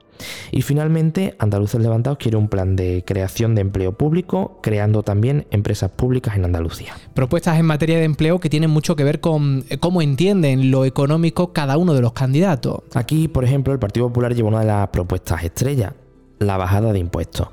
Y 0.52 0.62
finalmente, 0.62 1.34
Andaluces 1.38 1.80
Levantados 1.80 2.18
quiere 2.18 2.36
un 2.36 2.48
plan 2.48 2.76
de 2.76 3.02
creación 3.04 3.54
de 3.54 3.62
empleo 3.62 3.92
público, 3.92 4.60
creando 4.62 5.02
también 5.02 5.46
empresas 5.50 5.90
públicas 5.90 6.36
en 6.36 6.44
Andalucía. 6.44 6.94
Propuestas 7.14 7.58
en 7.58 7.66
materia 7.66 7.98
de 7.98 8.04
empleo 8.04 8.38
que 8.38 8.48
tienen 8.48 8.70
mucho 8.70 8.96
que 8.96 9.04
ver 9.04 9.13
con 9.20 9.64
eh, 9.68 9.78
cómo 9.78 10.02
entienden 10.02 10.70
lo 10.70 10.84
económico 10.84 11.52
cada 11.52 11.76
uno 11.76 11.94
de 11.94 12.00
los 12.00 12.12
candidatos. 12.12 12.80
Aquí, 12.94 13.28
por 13.28 13.44
ejemplo, 13.44 13.72
el 13.72 13.78
Partido 13.78 14.08
Popular 14.08 14.34
lleva 14.34 14.48
una 14.48 14.60
de 14.60 14.66
las 14.66 14.88
propuestas 14.88 15.44
estrella, 15.44 15.94
la 16.38 16.56
bajada 16.56 16.92
de 16.92 16.98
impuestos. 16.98 17.48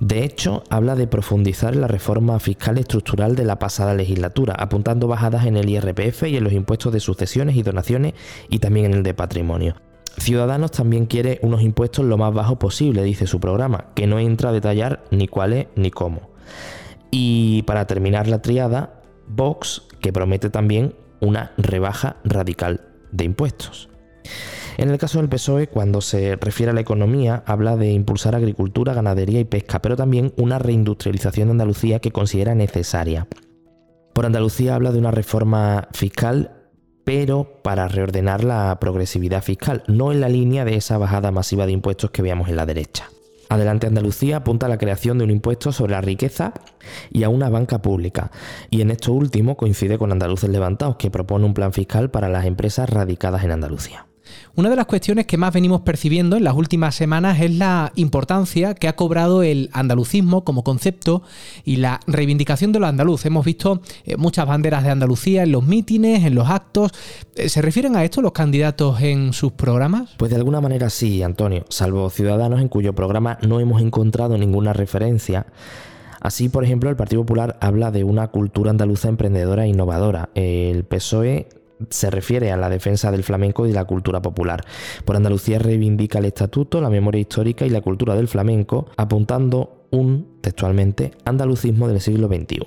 De 0.00 0.24
hecho, 0.24 0.64
habla 0.70 0.96
de 0.96 1.06
profundizar 1.06 1.76
la 1.76 1.86
reforma 1.86 2.38
fiscal 2.40 2.78
estructural 2.78 3.36
de 3.36 3.44
la 3.44 3.58
pasada 3.58 3.94
legislatura, 3.94 4.54
apuntando 4.58 5.06
bajadas 5.06 5.46
en 5.46 5.56
el 5.56 5.68
IRPF 5.68 6.24
y 6.24 6.36
en 6.36 6.44
los 6.44 6.52
impuestos 6.52 6.92
de 6.92 7.00
sucesiones 7.00 7.56
y 7.56 7.62
donaciones 7.62 8.14
y 8.48 8.58
también 8.58 8.86
en 8.86 8.94
el 8.94 9.02
de 9.02 9.14
patrimonio. 9.14 9.76
Ciudadanos 10.18 10.70
también 10.70 11.06
quiere 11.06 11.40
unos 11.42 11.62
impuestos 11.62 12.04
lo 12.04 12.16
más 12.18 12.32
bajos 12.32 12.58
posible, 12.58 13.02
dice 13.02 13.26
su 13.26 13.40
programa, 13.40 13.86
que 13.94 14.06
no 14.06 14.18
entra 14.18 14.50
a 14.50 14.52
detallar 14.52 15.04
ni 15.10 15.26
cuáles 15.26 15.66
ni 15.74 15.90
cómo. 15.90 16.30
Y 17.10 17.62
para 17.62 17.86
terminar 17.86 18.26
la 18.26 18.42
triada, 18.42 19.00
Vox, 19.28 19.82
que 20.00 20.12
promete 20.12 20.50
también 20.50 20.94
una 21.24 21.52
rebaja 21.56 22.16
radical 22.24 22.80
de 23.12 23.24
impuestos. 23.24 23.88
En 24.76 24.90
el 24.90 24.98
caso 24.98 25.18
del 25.18 25.28
PSOE, 25.28 25.68
cuando 25.68 26.00
se 26.00 26.36
refiere 26.36 26.70
a 26.70 26.74
la 26.74 26.80
economía, 26.80 27.44
habla 27.46 27.76
de 27.76 27.92
impulsar 27.92 28.34
agricultura, 28.34 28.92
ganadería 28.92 29.38
y 29.38 29.44
pesca, 29.44 29.80
pero 29.80 29.96
también 29.96 30.32
una 30.36 30.58
reindustrialización 30.58 31.48
de 31.48 31.52
Andalucía 31.52 32.00
que 32.00 32.10
considera 32.10 32.54
necesaria. 32.54 33.28
Por 34.12 34.26
Andalucía 34.26 34.74
habla 34.74 34.90
de 34.90 34.98
una 34.98 35.12
reforma 35.12 35.88
fiscal, 35.92 36.64
pero 37.04 37.60
para 37.62 37.86
reordenar 37.86 38.42
la 38.42 38.76
progresividad 38.80 39.42
fiscal, 39.42 39.84
no 39.86 40.10
en 40.10 40.20
la 40.20 40.28
línea 40.28 40.64
de 40.64 40.76
esa 40.76 40.98
bajada 40.98 41.30
masiva 41.30 41.66
de 41.66 41.72
impuestos 41.72 42.10
que 42.10 42.22
veamos 42.22 42.48
en 42.48 42.56
la 42.56 42.66
derecha. 42.66 43.08
Adelante 43.48 43.86
Andalucía 43.86 44.38
apunta 44.38 44.66
a 44.66 44.68
la 44.68 44.78
creación 44.78 45.18
de 45.18 45.24
un 45.24 45.30
impuesto 45.30 45.72
sobre 45.72 45.92
la 45.92 46.00
riqueza 46.00 46.54
y 47.10 47.22
a 47.24 47.28
una 47.28 47.48
banca 47.48 47.82
pública. 47.82 48.30
Y 48.70 48.80
en 48.80 48.90
esto 48.90 49.12
último 49.12 49.56
coincide 49.56 49.98
con 49.98 50.12
Andaluces 50.12 50.50
Levantados, 50.50 50.96
que 50.96 51.10
propone 51.10 51.44
un 51.44 51.54
plan 51.54 51.72
fiscal 51.72 52.10
para 52.10 52.28
las 52.28 52.46
empresas 52.46 52.88
radicadas 52.88 53.44
en 53.44 53.52
Andalucía. 53.52 54.06
Una 54.56 54.70
de 54.70 54.76
las 54.76 54.86
cuestiones 54.86 55.26
que 55.26 55.36
más 55.36 55.52
venimos 55.52 55.80
percibiendo 55.80 56.36
en 56.36 56.44
las 56.44 56.54
últimas 56.54 56.94
semanas 56.94 57.40
es 57.40 57.52
la 57.52 57.92
importancia 57.96 58.74
que 58.74 58.88
ha 58.88 58.96
cobrado 58.96 59.42
el 59.42 59.68
andalucismo 59.72 60.44
como 60.44 60.62
concepto 60.62 61.22
y 61.64 61.76
la 61.76 62.00
reivindicación 62.06 62.72
de 62.72 62.80
lo 62.80 62.86
andaluz. 62.86 63.26
Hemos 63.26 63.44
visto 63.44 63.80
eh, 64.04 64.16
muchas 64.16 64.46
banderas 64.46 64.84
de 64.84 64.90
Andalucía 64.90 65.42
en 65.42 65.52
los 65.52 65.64
mítines, 65.66 66.24
en 66.24 66.34
los 66.34 66.48
actos. 66.48 66.92
Eh, 67.34 67.48
¿Se 67.48 67.62
refieren 67.62 67.96
a 67.96 68.04
esto 68.04 68.22
los 68.22 68.32
candidatos 68.32 69.00
en 69.00 69.32
sus 69.32 69.52
programas? 69.52 70.10
Pues 70.16 70.30
de 70.30 70.36
alguna 70.36 70.60
manera 70.60 70.90
sí, 70.90 71.22
Antonio, 71.22 71.64
salvo 71.68 72.08
Ciudadanos 72.10 72.60
en 72.60 72.68
cuyo 72.68 72.94
programa 72.94 73.38
no 73.42 73.60
hemos 73.60 73.82
encontrado 73.82 74.38
ninguna 74.38 74.72
referencia. 74.72 75.46
Así, 76.20 76.48
por 76.48 76.64
ejemplo, 76.64 76.88
el 76.88 76.96
Partido 76.96 77.20
Popular 77.20 77.58
habla 77.60 77.90
de 77.90 78.02
una 78.02 78.28
cultura 78.28 78.70
andaluza 78.70 79.08
emprendedora 79.08 79.66
e 79.66 79.68
innovadora. 79.68 80.30
El 80.34 80.84
PSOE 80.84 81.48
se 81.90 82.10
refiere 82.10 82.52
a 82.52 82.56
la 82.56 82.68
defensa 82.68 83.10
del 83.10 83.24
flamenco 83.24 83.64
y 83.64 83.68
de 83.68 83.74
la 83.74 83.84
cultura 83.84 84.22
popular. 84.22 84.64
Por 85.04 85.16
Andalucía 85.16 85.58
reivindica 85.58 86.18
el 86.18 86.26
estatuto, 86.26 86.80
la 86.80 86.90
memoria 86.90 87.20
histórica 87.20 87.66
y 87.66 87.70
la 87.70 87.80
cultura 87.80 88.14
del 88.14 88.28
flamenco, 88.28 88.86
apuntando 88.96 89.83
un, 89.94 90.38
textualmente, 90.40 91.12
andalucismo 91.24 91.88
del 91.88 92.00
siglo 92.00 92.28
XXI. 92.28 92.60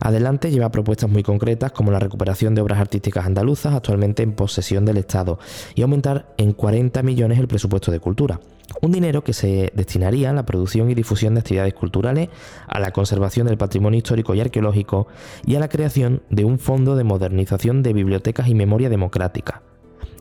Adelante 0.00 0.50
lleva 0.50 0.70
propuestas 0.70 1.10
muy 1.10 1.22
concretas 1.22 1.72
como 1.72 1.90
la 1.90 1.98
recuperación 1.98 2.54
de 2.54 2.60
obras 2.60 2.80
artísticas 2.80 3.26
andaluzas 3.26 3.74
actualmente 3.74 4.22
en 4.22 4.32
posesión 4.32 4.84
del 4.84 4.98
Estado 4.98 5.38
y 5.74 5.82
aumentar 5.82 6.34
en 6.36 6.52
40 6.52 7.02
millones 7.02 7.38
el 7.38 7.48
presupuesto 7.48 7.90
de 7.90 8.00
cultura. 8.00 8.40
Un 8.82 8.92
dinero 8.92 9.22
que 9.22 9.32
se 9.32 9.72
destinaría 9.74 10.30
a 10.30 10.34
la 10.34 10.44
producción 10.44 10.90
y 10.90 10.94
difusión 10.94 11.34
de 11.34 11.40
actividades 11.40 11.74
culturales, 11.74 12.28
a 12.66 12.80
la 12.80 12.90
conservación 12.90 13.46
del 13.46 13.56
patrimonio 13.56 13.98
histórico 13.98 14.34
y 14.34 14.40
arqueológico 14.40 15.06
y 15.46 15.54
a 15.54 15.60
la 15.60 15.68
creación 15.68 16.22
de 16.30 16.44
un 16.44 16.58
fondo 16.58 16.96
de 16.96 17.04
modernización 17.04 17.82
de 17.82 17.92
bibliotecas 17.92 18.48
y 18.48 18.54
memoria 18.54 18.90
democrática. 18.90 19.62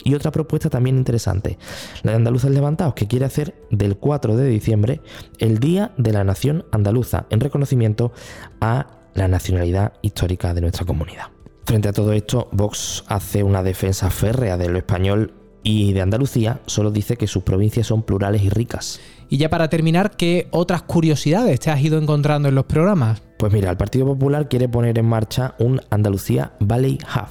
Y 0.04 0.14
otra 0.14 0.32
propuesta 0.32 0.70
también 0.70 0.98
interesante, 0.98 1.58
la 2.04 2.12
de 2.12 2.18
Andaluces 2.18 2.52
Levantados, 2.52 2.94
que 2.94 3.08
quiere 3.08 3.26
hacer 3.26 3.56
del 3.72 3.98
4 3.98 4.38
de 4.38 4.48
diciembre 4.48 5.02
el 5.40 5.60
Día 5.60 5.94
de 5.98 6.14
la 6.14 6.24
Nación 6.24 6.66
Andaluza, 6.72 7.26
en 7.30 7.40
reconocimiento 7.40 8.12
a 8.62 8.88
la 9.16 9.28
nacionalidad 9.28 9.94
histórica 10.02 10.54
de 10.54 10.62
nuestra 10.62 10.86
comunidad. 10.86 11.28
Frente 11.66 11.90
a 11.90 11.94
todo 11.94 12.14
esto, 12.14 12.50
Vox 12.52 13.04
hace 13.08 13.42
una 13.42 13.64
defensa 13.64 14.12
férrea 14.12 14.58
de 14.58 14.70
lo 14.70 14.78
español 14.78 15.34
y 15.64 15.94
de 15.94 16.02
Andalucía 16.02 16.62
solo 16.68 16.92
dice 16.92 17.18
que 17.18 17.26
sus 17.26 17.42
provincias 17.42 17.88
son 17.88 18.04
plurales 18.04 18.44
y 18.44 18.50
ricas. 18.50 19.00
Y 19.30 19.38
ya 19.38 19.50
para 19.50 19.68
terminar, 19.68 20.16
¿qué 20.16 20.48
otras 20.52 20.84
curiosidades 20.84 21.60
te 21.60 21.72
has 21.72 21.82
ido 21.82 21.98
encontrando 21.98 22.48
en 22.50 22.56
los 22.56 22.66
programas? 22.66 23.24
Pues 23.38 23.52
mira, 23.52 23.70
el 23.70 23.76
Partido 23.76 24.06
Popular 24.06 24.48
quiere 24.48 24.70
poner 24.70 24.98
en 24.98 25.08
marcha 25.08 25.56
un 25.60 25.82
Andalucía 25.90 26.54
Valley 26.62 27.00
Hub, 27.04 27.28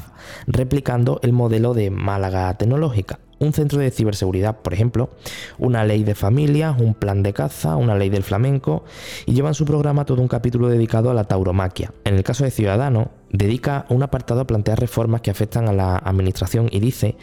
replicando 0.47 1.19
el 1.23 1.33
modelo 1.33 1.73
de 1.73 1.91
Málaga 1.91 2.53
Tecnológica. 2.59 3.21
Un 3.39 3.55
centro 3.55 3.81
de 3.81 3.91
ciberseguridad, 3.91 4.59
por 4.59 4.75
ejemplo, 4.75 5.11
una 5.59 5.83
ley 5.85 6.05
de 6.05 6.15
familias, 6.15 6.77
un 6.79 6.95
plan 6.95 7.23
de 7.23 7.33
caza, 7.33 7.77
una 7.77 7.97
ley 7.97 8.11
del 8.11 8.23
flamenco, 8.23 8.85
y 9.25 9.33
lleva 9.33 9.49
en 9.49 9.55
su 9.55 9.65
programa 9.65 10.05
todo 10.05 10.21
un 10.21 10.29
capítulo 10.29 10.69
dedicado 10.69 11.11
a 11.11 11.15
la 11.15 11.25
tauromaquia. 11.25 11.93
En 12.05 12.15
el 12.15 12.23
caso 12.23 12.45
de 12.45 12.51
Ciudadanos, 12.51 13.09
dedica 13.31 13.87
un 13.89 14.03
apartado 14.03 14.41
a 14.43 14.47
plantear 14.47 14.79
reformas 14.79 15.23
que 15.23 15.31
afectan 15.31 15.69
a 15.69 15.73
la 15.73 15.97
administración 15.97 16.69
y 16.71 16.81
dice 16.81 17.17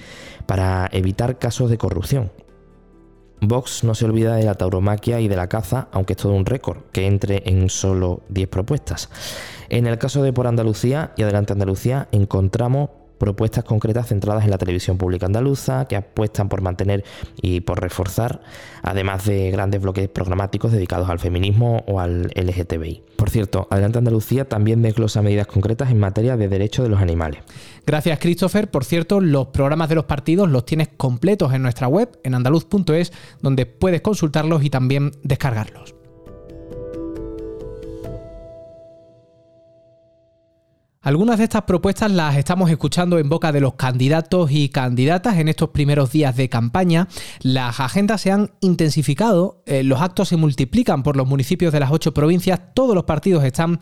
para 0.47 0.89
evitar 0.91 1.37
casos 1.37 1.69
de 1.69 1.77
corrupción. 1.77 2.31
Vox 3.41 3.83
no 3.83 3.95
se 3.95 4.05
olvida 4.05 4.35
de 4.35 4.43
la 4.43 4.53
tauromaquia 4.53 5.19
y 5.19 5.27
de 5.27 5.35
la 5.35 5.49
caza, 5.49 5.87
aunque 5.91 6.13
es 6.13 6.17
todo 6.17 6.33
un 6.33 6.45
récord, 6.45 6.83
que 6.91 7.07
entre 7.07 7.41
en 7.49 7.69
solo 7.69 8.21
10 8.29 8.47
propuestas. 8.47 9.09
En 9.69 9.87
el 9.87 9.97
caso 9.97 10.21
de 10.21 10.31
Por 10.31 10.45
Andalucía 10.45 11.11
y 11.17 11.23
Adelante 11.23 11.53
Andalucía 11.53 12.07
encontramos 12.11 12.91
propuestas 13.21 13.63
concretas 13.63 14.07
centradas 14.07 14.45
en 14.45 14.49
la 14.49 14.57
televisión 14.57 14.97
pública 14.97 15.27
andaluza 15.27 15.85
que 15.85 15.95
apuestan 15.95 16.49
por 16.49 16.63
mantener 16.63 17.03
y 17.39 17.61
por 17.61 17.79
reforzar, 17.79 18.41
además 18.81 19.25
de 19.25 19.51
grandes 19.51 19.79
bloques 19.79 20.09
programáticos 20.09 20.71
dedicados 20.71 21.07
al 21.07 21.19
feminismo 21.19 21.83
o 21.87 21.99
al 21.99 22.31
LGTBI. 22.33 23.03
Por 23.17 23.29
cierto, 23.29 23.67
Adelante 23.69 23.99
Andalucía 23.99 24.49
también 24.49 24.81
desglosa 24.81 25.21
medidas 25.21 25.45
concretas 25.45 25.91
en 25.91 25.99
materia 25.99 26.35
de 26.35 26.49
derechos 26.49 26.81
de 26.81 26.89
los 26.89 26.99
animales. 26.99 27.43
Gracias, 27.85 28.17
Christopher. 28.17 28.71
Por 28.71 28.85
cierto, 28.85 29.21
los 29.21 29.49
programas 29.49 29.89
de 29.89 29.95
los 29.95 30.05
partidos 30.05 30.49
los 30.49 30.65
tienes 30.65 30.87
completos 30.97 31.53
en 31.53 31.61
nuestra 31.61 31.87
web, 31.87 32.09
en 32.23 32.33
andaluz.es, 32.33 33.13
donde 33.39 33.67
puedes 33.67 34.01
consultarlos 34.01 34.63
y 34.63 34.71
también 34.71 35.11
descargarlos. 35.21 36.00
Algunas 41.03 41.39
de 41.39 41.45
estas 41.45 41.63
propuestas 41.63 42.11
las 42.11 42.37
estamos 42.37 42.69
escuchando 42.69 43.17
en 43.17 43.27
boca 43.27 43.51
de 43.51 43.59
los 43.59 43.73
candidatos 43.73 44.51
y 44.51 44.69
candidatas 44.69 45.39
en 45.39 45.47
estos 45.47 45.69
primeros 45.69 46.11
días 46.11 46.35
de 46.35 46.47
campaña. 46.47 47.07
Las 47.41 47.79
agendas 47.79 48.21
se 48.21 48.29
han 48.29 48.51
intensificado, 48.61 49.63
eh, 49.65 49.81
los 49.81 49.99
actos 49.99 50.29
se 50.29 50.37
multiplican 50.37 51.01
por 51.01 51.17
los 51.17 51.27
municipios 51.27 51.73
de 51.73 51.79
las 51.79 51.89
ocho 51.89 52.13
provincias, 52.13 52.59
todos 52.75 52.93
los 52.93 53.05
partidos 53.05 53.43
están 53.43 53.79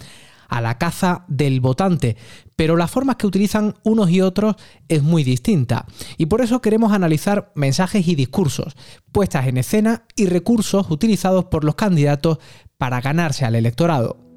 a 0.48 0.62
la 0.62 0.78
caza 0.78 1.26
del 1.28 1.60
votante, 1.60 2.16
pero 2.56 2.78
las 2.78 2.90
formas 2.90 3.18
que 3.18 3.28
utilizan 3.28 3.76
unos 3.84 4.10
y 4.10 4.22
otros 4.22 4.56
es 4.88 5.04
muy 5.04 5.26
distinta. 5.26 5.88
Y 6.18 6.28
por 6.28 6.40
eso 6.40 6.62
queremos 6.62 6.94
analizar 6.94 7.52
mensajes 7.54 8.08
y 8.08 8.16
discursos, 8.16 8.78
puestas 9.12 9.46
en 9.48 9.58
escena 9.58 10.06
y 10.16 10.28
recursos 10.28 10.90
utilizados 10.90 11.44
por 11.46 11.66
los 11.66 11.76
candidatos 11.76 12.38
para 12.78 13.02
ganarse 13.02 13.44
al 13.44 13.56
electorado. 13.56 14.29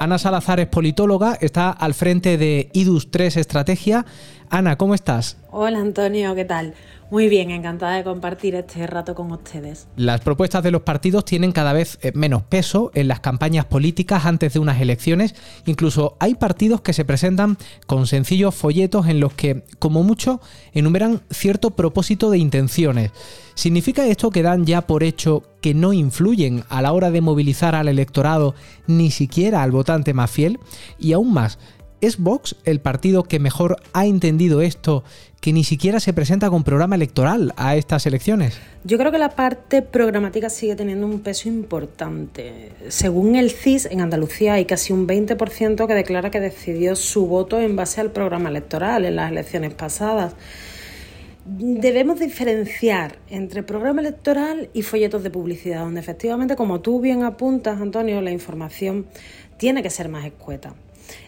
Ana 0.00 0.16
Salazar 0.18 0.60
es 0.60 0.68
politóloga, 0.68 1.36
está 1.40 1.70
al 1.70 1.92
frente 1.92 2.38
de 2.38 2.70
IDUS 2.72 3.10
3 3.10 3.36
Estrategia. 3.36 4.06
Ana, 4.50 4.76
¿cómo 4.76 4.94
estás? 4.94 5.36
Hola 5.50 5.80
Antonio, 5.80 6.34
¿qué 6.34 6.44
tal? 6.44 6.74
Muy 7.10 7.28
bien, 7.28 7.50
encantada 7.50 7.96
de 7.96 8.04
compartir 8.04 8.54
este 8.54 8.86
rato 8.86 9.14
con 9.14 9.32
ustedes. 9.32 9.88
Las 9.96 10.20
propuestas 10.20 10.62
de 10.62 10.70
los 10.70 10.82
partidos 10.82 11.24
tienen 11.24 11.52
cada 11.52 11.72
vez 11.72 11.98
eh, 12.02 12.12
menos 12.14 12.42
peso 12.42 12.90
en 12.94 13.08
las 13.08 13.20
campañas 13.20 13.64
políticas 13.64 14.26
antes 14.26 14.52
de 14.52 14.58
unas 14.58 14.80
elecciones. 14.80 15.34
Incluso 15.64 16.16
hay 16.18 16.34
partidos 16.34 16.82
que 16.82 16.92
se 16.92 17.06
presentan 17.06 17.56
con 17.86 18.06
sencillos 18.06 18.54
folletos 18.54 19.06
en 19.06 19.20
los 19.20 19.32
que, 19.32 19.64
como 19.78 20.02
mucho, 20.02 20.40
enumeran 20.72 21.22
cierto 21.30 21.70
propósito 21.70 22.30
de 22.30 22.38
intenciones. 22.38 23.10
¿Significa 23.54 24.06
esto 24.06 24.30
que 24.30 24.42
dan 24.42 24.66
ya 24.66 24.82
por 24.82 25.02
hecho 25.02 25.42
que 25.62 25.72
no 25.74 25.94
influyen 25.94 26.64
a 26.68 26.82
la 26.82 26.92
hora 26.92 27.10
de 27.10 27.22
movilizar 27.22 27.74
al 27.74 27.88
electorado, 27.88 28.54
ni 28.86 29.10
siquiera 29.10 29.62
al 29.62 29.72
votante 29.72 30.12
más 30.12 30.30
fiel? 30.30 30.60
Y 30.98 31.14
aún 31.14 31.32
más, 31.32 31.58
¿Es 32.00 32.18
Vox 32.18 32.54
el 32.64 32.80
partido 32.80 33.24
que 33.24 33.40
mejor 33.40 33.76
ha 33.92 34.06
entendido 34.06 34.60
esto, 34.60 35.02
que 35.40 35.52
ni 35.52 35.64
siquiera 35.64 35.98
se 35.98 36.12
presenta 36.12 36.48
con 36.48 36.62
programa 36.62 36.94
electoral 36.94 37.52
a 37.56 37.74
estas 37.74 38.06
elecciones? 38.06 38.60
Yo 38.84 38.98
creo 38.98 39.10
que 39.10 39.18
la 39.18 39.30
parte 39.30 39.82
programática 39.82 40.48
sigue 40.48 40.76
teniendo 40.76 41.06
un 41.06 41.18
peso 41.20 41.48
importante. 41.48 42.70
Según 42.86 43.34
el 43.34 43.50
CIS, 43.50 43.86
en 43.86 44.00
Andalucía 44.00 44.54
hay 44.54 44.64
casi 44.64 44.92
un 44.92 45.08
20% 45.08 45.88
que 45.88 45.94
declara 45.94 46.30
que 46.30 46.38
decidió 46.38 46.94
su 46.94 47.26
voto 47.26 47.58
en 47.58 47.74
base 47.74 48.00
al 48.00 48.12
programa 48.12 48.48
electoral 48.48 49.04
en 49.04 49.16
las 49.16 49.32
elecciones 49.32 49.74
pasadas. 49.74 50.34
Debemos 51.46 52.20
diferenciar 52.20 53.18
entre 53.28 53.64
programa 53.64 54.02
electoral 54.02 54.70
y 54.72 54.82
folletos 54.82 55.24
de 55.24 55.30
publicidad, 55.30 55.80
donde 55.80 55.98
efectivamente, 55.98 56.54
como 56.54 56.80
tú 56.80 57.00
bien 57.00 57.24
apuntas, 57.24 57.80
Antonio, 57.80 58.20
la 58.20 58.30
información 58.30 59.06
tiene 59.56 59.82
que 59.82 59.90
ser 59.90 60.08
más 60.08 60.24
escueta. 60.24 60.74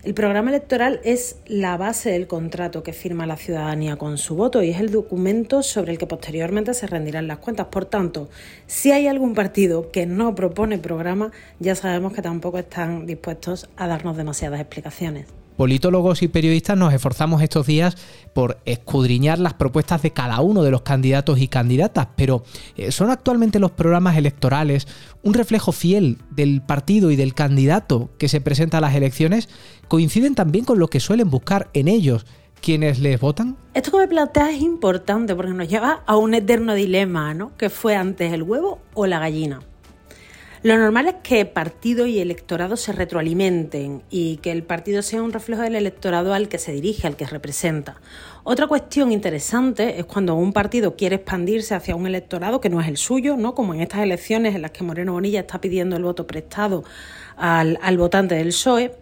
El 0.02 0.14
programa 0.14 0.50
electoral 0.50 1.00
es 1.04 1.36
la 1.46 1.76
base 1.76 2.10
del 2.10 2.26
contrato 2.26 2.82
que 2.82 2.92
firma 2.92 3.26
la 3.26 3.36
ciudadanía 3.36 3.96
con 3.96 4.18
su 4.18 4.34
voto 4.36 4.62
y 4.62 4.70
es 4.70 4.80
el 4.80 4.90
documento 4.90 5.62
sobre 5.62 5.92
el 5.92 5.98
que 5.98 6.06
posteriormente 6.06 6.74
se 6.74 6.86
rendirán 6.86 7.26
las 7.26 7.38
cuentas. 7.38 7.66
Por 7.66 7.84
tanto, 7.84 8.28
si 8.66 8.92
hay 8.92 9.06
algún 9.06 9.34
partido 9.34 9.90
que 9.90 10.06
no 10.06 10.34
propone 10.34 10.78
programa, 10.78 11.32
ya 11.58 11.74
sabemos 11.74 12.12
que 12.12 12.22
tampoco 12.22 12.58
están 12.58 13.06
dispuestos 13.06 13.68
a 13.76 13.86
darnos 13.86 14.16
demasiadas 14.16 14.60
explicaciones 14.60 15.26
politólogos 15.60 16.22
y 16.22 16.28
periodistas 16.28 16.78
nos 16.78 16.94
esforzamos 16.94 17.42
estos 17.42 17.66
días 17.66 17.94
por 18.32 18.56
escudriñar 18.64 19.38
las 19.38 19.52
propuestas 19.52 20.00
de 20.00 20.10
cada 20.10 20.40
uno 20.40 20.62
de 20.62 20.70
los 20.70 20.80
candidatos 20.80 21.38
y 21.38 21.48
candidatas, 21.48 22.08
pero 22.16 22.44
eh, 22.78 22.90
¿son 22.90 23.10
actualmente 23.10 23.58
los 23.58 23.70
programas 23.70 24.16
electorales 24.16 24.88
un 25.22 25.34
reflejo 25.34 25.72
fiel 25.72 26.16
del 26.30 26.62
partido 26.62 27.10
y 27.10 27.16
del 27.16 27.34
candidato 27.34 28.08
que 28.16 28.30
se 28.30 28.40
presenta 28.40 28.78
a 28.78 28.80
las 28.80 28.94
elecciones? 28.94 29.50
¿Coinciden 29.86 30.34
también 30.34 30.64
con 30.64 30.78
lo 30.78 30.88
que 30.88 30.98
suelen 30.98 31.28
buscar 31.28 31.68
en 31.74 31.88
ellos 31.88 32.24
quienes 32.62 32.98
les 32.98 33.20
votan? 33.20 33.58
Esto 33.74 33.90
que 33.90 33.98
me 33.98 34.08
planteas 34.08 34.54
es 34.54 34.62
importante 34.62 35.36
porque 35.36 35.52
nos 35.52 35.68
lleva 35.68 36.04
a 36.06 36.16
un 36.16 36.32
eterno 36.32 36.72
dilema, 36.72 37.34
¿no? 37.34 37.54
¿Qué 37.58 37.68
fue 37.68 37.96
antes 37.96 38.32
el 38.32 38.44
huevo 38.44 38.78
o 38.94 39.06
la 39.06 39.18
gallina? 39.18 39.60
Lo 40.62 40.76
normal 40.76 41.08
es 41.08 41.14
que 41.22 41.46
partido 41.46 42.06
y 42.06 42.18
electorado 42.18 42.76
se 42.76 42.92
retroalimenten 42.92 44.02
y 44.10 44.36
que 44.42 44.52
el 44.52 44.62
partido 44.62 45.00
sea 45.00 45.22
un 45.22 45.32
reflejo 45.32 45.62
del 45.62 45.74
electorado 45.74 46.34
al 46.34 46.50
que 46.50 46.58
se 46.58 46.72
dirige, 46.72 47.06
al 47.06 47.16
que 47.16 47.24
representa. 47.24 47.98
Otra 48.44 48.66
cuestión 48.66 49.10
interesante 49.10 49.98
es 49.98 50.04
cuando 50.04 50.34
un 50.34 50.52
partido 50.52 50.96
quiere 50.96 51.16
expandirse 51.16 51.74
hacia 51.74 51.96
un 51.96 52.06
electorado 52.06 52.60
que 52.60 52.68
no 52.68 52.78
es 52.78 52.88
el 52.88 52.98
suyo, 52.98 53.38
¿no? 53.38 53.54
como 53.54 53.72
en 53.72 53.80
estas 53.80 54.00
elecciones 54.00 54.54
en 54.54 54.60
las 54.60 54.72
que 54.72 54.84
Moreno 54.84 55.14
Bonilla 55.14 55.40
está 55.40 55.62
pidiendo 55.62 55.96
el 55.96 56.02
voto 56.02 56.26
prestado 56.26 56.84
al, 57.38 57.78
al 57.80 57.96
votante 57.96 58.34
del 58.34 58.48
PSOE. 58.48 58.92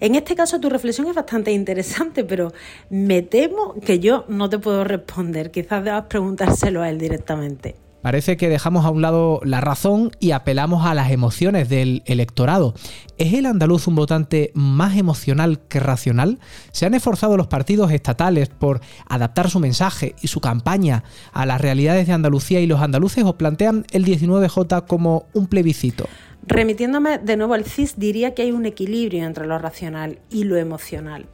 En 0.00 0.16
este 0.16 0.34
caso 0.34 0.58
tu 0.58 0.68
reflexión 0.68 1.06
es 1.06 1.14
bastante 1.14 1.52
interesante, 1.52 2.24
pero 2.24 2.52
me 2.90 3.22
temo 3.22 3.74
que 3.74 4.00
yo 4.00 4.24
no 4.26 4.50
te 4.50 4.58
puedo 4.58 4.82
responder. 4.82 5.52
Quizás 5.52 5.84
debas 5.84 6.06
preguntárselo 6.06 6.82
a 6.82 6.90
él 6.90 6.98
directamente. 6.98 7.83
Parece 8.04 8.36
que 8.36 8.50
dejamos 8.50 8.84
a 8.84 8.90
un 8.90 9.00
lado 9.00 9.40
la 9.44 9.62
razón 9.62 10.10
y 10.20 10.32
apelamos 10.32 10.84
a 10.84 10.92
las 10.92 11.10
emociones 11.10 11.70
del 11.70 12.02
electorado. 12.04 12.74
¿Es 13.16 13.32
el 13.32 13.46
andaluz 13.46 13.86
un 13.86 13.94
votante 13.94 14.50
más 14.52 14.98
emocional 14.98 15.58
que 15.70 15.80
racional? 15.80 16.38
¿Se 16.70 16.84
han 16.84 16.92
esforzado 16.92 17.38
los 17.38 17.46
partidos 17.46 17.90
estatales 17.92 18.50
por 18.50 18.82
adaptar 19.08 19.48
su 19.48 19.58
mensaje 19.58 20.14
y 20.20 20.28
su 20.28 20.42
campaña 20.42 21.02
a 21.32 21.46
las 21.46 21.62
realidades 21.62 22.06
de 22.06 22.12
Andalucía 22.12 22.60
y 22.60 22.66
los 22.66 22.82
andaluces 22.82 23.24
o 23.24 23.38
plantean 23.38 23.86
el 23.90 24.04
19J 24.04 24.86
como 24.86 25.24
un 25.32 25.46
plebiscito? 25.46 26.06
Remitiéndome 26.42 27.16
de 27.16 27.38
nuevo 27.38 27.54
al 27.54 27.64
CIS, 27.64 27.98
diría 27.98 28.34
que 28.34 28.42
hay 28.42 28.52
un 28.52 28.66
equilibrio 28.66 29.24
entre 29.24 29.46
lo 29.46 29.58
racional 29.58 30.18
y 30.28 30.44
lo 30.44 30.58
emocional. 30.58 31.24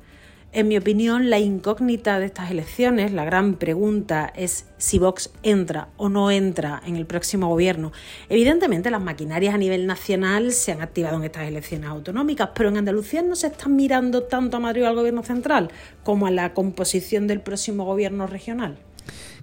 En 0.52 0.66
mi 0.66 0.76
opinión, 0.76 1.30
la 1.30 1.38
incógnita 1.38 2.18
de 2.18 2.26
estas 2.26 2.50
elecciones, 2.50 3.12
la 3.12 3.24
gran 3.24 3.54
pregunta 3.54 4.32
es 4.34 4.66
si 4.78 4.98
Vox 4.98 5.30
entra 5.44 5.90
o 5.96 6.08
no 6.08 6.32
entra 6.32 6.82
en 6.84 6.96
el 6.96 7.06
próximo 7.06 7.46
gobierno. 7.46 7.92
Evidentemente, 8.28 8.90
las 8.90 9.00
maquinarias 9.00 9.54
a 9.54 9.58
nivel 9.58 9.86
nacional 9.86 10.50
se 10.50 10.72
han 10.72 10.82
activado 10.82 11.18
en 11.18 11.22
estas 11.22 11.46
elecciones 11.46 11.88
autonómicas, 11.88 12.50
pero 12.52 12.68
en 12.68 12.78
Andalucía 12.78 13.22
no 13.22 13.36
se 13.36 13.46
están 13.46 13.76
mirando 13.76 14.24
tanto 14.24 14.56
a 14.56 14.60
Madrid 14.60 14.82
o 14.82 14.88
al 14.88 14.96
gobierno 14.96 15.22
central 15.22 15.70
como 16.02 16.26
a 16.26 16.32
la 16.32 16.52
composición 16.52 17.28
del 17.28 17.42
próximo 17.42 17.84
gobierno 17.84 18.26
regional. 18.26 18.76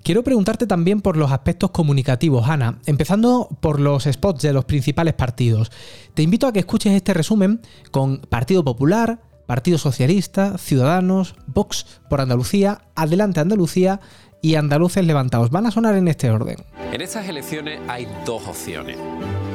Quiero 0.04 0.24
preguntarte 0.24 0.68
también 0.68 1.02
por 1.02 1.18
los 1.18 1.32
aspectos 1.32 1.72
comunicativos, 1.72 2.48
Ana, 2.48 2.80
empezando 2.86 3.50
por 3.60 3.80
los 3.80 4.04
spots 4.04 4.42
de 4.42 4.54
los 4.54 4.66
principales 4.66 5.14
partidos. 5.14 5.72
Te 6.14 6.22
invito 6.22 6.48
a 6.48 6.54
que 6.54 6.60
escuches 6.60 6.94
este 6.94 7.14
resumen 7.14 7.62
con 7.92 8.20
Partido 8.20 8.64
Popular, 8.64 9.20
Partido 9.48 9.78
Socialista, 9.78 10.58
Ciudadanos, 10.58 11.36
Vox 11.48 12.02
por 12.10 12.22
Andalucía, 12.22 12.82
Adelante 12.96 13.40
Andalucía 13.40 14.02
y 14.42 14.56
Andaluces 14.56 15.06
Levantados. 15.06 15.50
Van 15.50 15.66
a 15.66 15.72
sonar 15.72 15.96
en 15.96 16.08
este 16.08 16.30
orden. 16.30 16.58
En 16.92 17.02
estas 17.02 17.28
elecciones 17.28 17.80
hay 17.88 18.08
dos 18.26 18.46
opciones, 18.48 18.98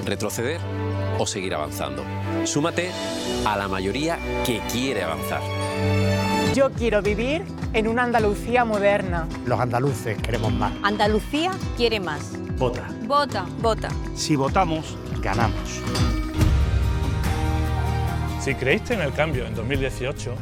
retroceder 0.04 0.60
o 1.18 1.26
seguir 1.26 1.54
avanzando. 1.54 2.02
Súmate 2.44 2.90
a 3.46 3.56
la 3.56 3.68
mayoría 3.68 4.18
que 4.44 4.60
quiere 4.72 5.02
avanzar. 5.02 5.42
Yo 6.54 6.70
quiero 6.72 7.02
vivir 7.02 7.44
en 7.74 7.86
una 7.86 8.04
Andalucía 8.04 8.64
moderna. 8.64 9.28
Los 9.46 9.60
andaluces 9.60 10.16
queremos 10.20 10.52
más. 10.52 10.72
Andalucía 10.82 11.52
quiere 11.76 12.00
más. 12.00 12.32
Vota. 12.58 12.88
Vota. 13.06 13.46
Vota. 13.60 13.88
Si 14.14 14.36
votamos, 14.36 14.96
ganamos. 15.20 15.80
Si 18.42 18.56
creíste 18.56 18.94
en 18.94 19.02
el 19.02 19.12
cambio 19.12 19.46
en 19.46 19.54
2018 19.54 20.34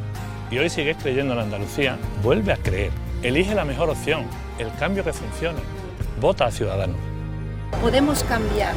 y 0.51 0.57
hoy 0.57 0.71
sigues 0.71 0.97
creyendo 0.97 1.35
en 1.35 1.41
Andalucía, 1.41 1.99
vuelve 2.23 2.51
a 2.51 2.57
creer. 2.57 2.91
Elige 3.23 3.55
la 3.55 3.67
mejor 3.67 3.91
opción, 3.91 4.25
el 4.59 4.73
cambio 4.79 5.05
que 5.05 5.13
funcione. 5.13 5.59
Vota 6.19 6.47
a 6.47 6.51
Ciudadanos. 6.51 6.97
Podemos 7.83 8.25
cambiar 8.25 8.73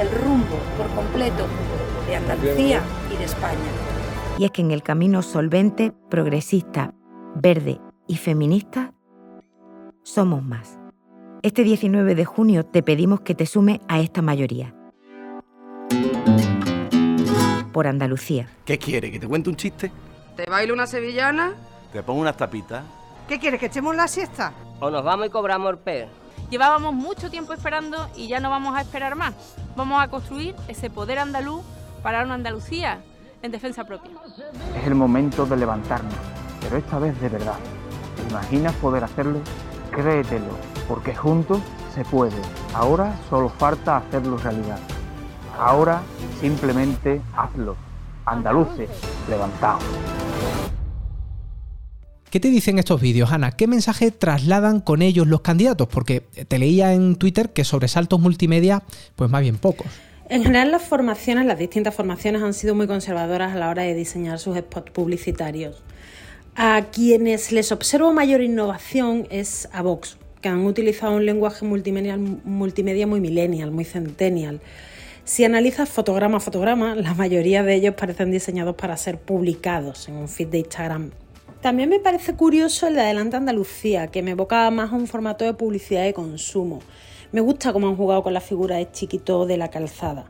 el 0.00 0.10
rumbo 0.20 0.58
por 0.76 0.88
completo 0.96 1.46
de 2.08 2.16
Andalucía 2.16 2.82
y 3.14 3.16
de 3.16 3.24
España. 3.26 3.56
Y 4.36 4.46
es 4.46 4.50
que 4.50 4.62
en 4.62 4.72
el 4.72 4.82
camino 4.82 5.22
solvente, 5.22 5.92
progresista, 6.10 6.92
verde 7.36 7.80
y 8.08 8.16
feminista, 8.16 8.94
somos 10.02 10.42
más. 10.42 10.76
Este 11.42 11.62
19 11.62 12.16
de 12.16 12.24
junio 12.24 12.66
te 12.66 12.82
pedimos 12.82 13.20
que 13.20 13.36
te 13.36 13.46
sume 13.46 13.80
a 13.86 14.00
esta 14.00 14.22
mayoría. 14.22 14.75
Por 17.76 17.86
Andalucía. 17.86 18.48
¿Qué 18.64 18.78
quiere? 18.78 19.12
¿Que 19.12 19.18
te 19.18 19.28
cuente 19.28 19.50
un 19.50 19.56
chiste? 19.56 19.92
¿Te 20.34 20.46
bailo 20.46 20.72
una 20.72 20.86
sevillana? 20.86 21.52
¿Te 21.92 22.02
pongo 22.02 22.22
unas 22.22 22.34
tapitas? 22.34 22.82
¿Qué 23.28 23.38
quieres? 23.38 23.60
¿Que 23.60 23.66
echemos 23.66 23.94
la 23.94 24.08
siesta? 24.08 24.54
O 24.80 24.88
nos 24.90 25.04
vamos 25.04 25.26
y 25.26 25.28
cobramos 25.28 25.72
el 25.72 25.76
pez. 25.76 26.08
Llevábamos 26.48 26.94
mucho 26.94 27.28
tiempo 27.30 27.52
esperando 27.52 28.08
y 28.16 28.28
ya 28.28 28.40
no 28.40 28.48
vamos 28.48 28.74
a 28.74 28.80
esperar 28.80 29.14
más. 29.14 29.34
Vamos 29.76 30.02
a 30.02 30.08
construir 30.08 30.54
ese 30.68 30.88
poder 30.88 31.18
andaluz 31.18 31.60
para 32.02 32.24
una 32.24 32.32
Andalucía 32.32 33.02
en 33.42 33.52
defensa 33.52 33.84
propia. 33.84 34.12
Es 34.74 34.86
el 34.86 34.94
momento 34.94 35.44
de 35.44 35.58
levantarnos, 35.58 36.14
pero 36.62 36.78
esta 36.78 36.98
vez 36.98 37.20
de 37.20 37.28
verdad. 37.28 37.58
¿Te 38.16 38.22
imaginas 38.30 38.74
poder 38.76 39.04
hacerlo? 39.04 39.40
Créetelo, 39.90 40.56
porque 40.88 41.14
juntos 41.14 41.60
se 41.94 42.06
puede. 42.06 42.40
Ahora 42.72 43.14
solo 43.28 43.50
falta 43.50 43.98
hacerlo 43.98 44.38
realidad. 44.38 44.78
Ahora 45.58 46.02
simplemente 46.40 47.20
hazlo. 47.34 47.76
Andaluces, 48.26 48.90
levantaos. 49.28 49.82
¿Qué 52.30 52.40
te 52.40 52.48
dicen 52.48 52.78
estos 52.78 53.00
vídeos, 53.00 53.32
Ana? 53.32 53.52
¿Qué 53.52 53.66
mensaje 53.66 54.10
trasladan 54.10 54.80
con 54.80 55.00
ellos 55.00 55.26
los 55.26 55.40
candidatos? 55.40 55.88
Porque 55.88 56.20
te 56.20 56.58
leía 56.58 56.92
en 56.92 57.16
Twitter 57.16 57.50
que 57.50 57.64
sobre 57.64 57.88
saltos 57.88 58.20
multimedia, 58.20 58.82
pues 59.14 59.30
más 59.30 59.40
bien 59.40 59.56
pocos. 59.56 59.86
En 60.28 60.42
general 60.42 60.72
las 60.72 60.82
formaciones, 60.82 61.46
las 61.46 61.58
distintas 61.58 61.94
formaciones 61.94 62.42
han 62.42 62.52
sido 62.52 62.74
muy 62.74 62.86
conservadoras 62.88 63.54
a 63.54 63.58
la 63.58 63.70
hora 63.70 63.84
de 63.84 63.94
diseñar 63.94 64.38
sus 64.38 64.58
spots 64.58 64.90
publicitarios. 64.90 65.82
A 66.56 66.86
quienes 66.92 67.52
les 67.52 67.70
observo 67.70 68.12
mayor 68.12 68.42
innovación 68.42 69.28
es 69.30 69.68
a 69.72 69.82
Vox, 69.82 70.18
que 70.42 70.48
han 70.48 70.66
utilizado 70.66 71.14
un 71.14 71.24
lenguaje 71.24 71.64
multimedia, 71.64 72.18
multimedia 72.18 73.06
muy 73.06 73.20
millennial, 73.20 73.70
muy 73.70 73.84
centennial. 73.84 74.60
Si 75.26 75.42
analizas 75.42 75.88
fotograma 75.88 76.36
a 76.36 76.40
fotograma, 76.40 76.94
la 76.94 77.12
mayoría 77.12 77.64
de 77.64 77.74
ellos 77.74 77.96
parecen 77.96 78.30
diseñados 78.30 78.76
para 78.76 78.96
ser 78.96 79.18
publicados 79.18 80.06
en 80.06 80.14
un 80.14 80.28
feed 80.28 80.46
de 80.46 80.58
Instagram. 80.58 81.10
También 81.60 81.88
me 81.88 81.98
parece 81.98 82.34
curioso 82.34 82.86
el 82.86 82.94
de 82.94 83.00
Adelante 83.00 83.36
Andalucía, 83.36 84.06
que 84.06 84.22
me 84.22 84.30
evoca 84.30 84.70
más 84.70 84.92
a 84.92 84.94
un 84.94 85.08
formato 85.08 85.44
de 85.44 85.52
publicidad 85.52 86.04
de 86.04 86.14
consumo. 86.14 86.78
Me 87.32 87.40
gusta 87.40 87.72
cómo 87.72 87.88
han 87.88 87.96
jugado 87.96 88.22
con 88.22 88.34
la 88.34 88.40
figura 88.40 88.76
de 88.76 88.88
chiquito 88.92 89.46
de 89.46 89.56
la 89.56 89.68
calzada. 89.68 90.26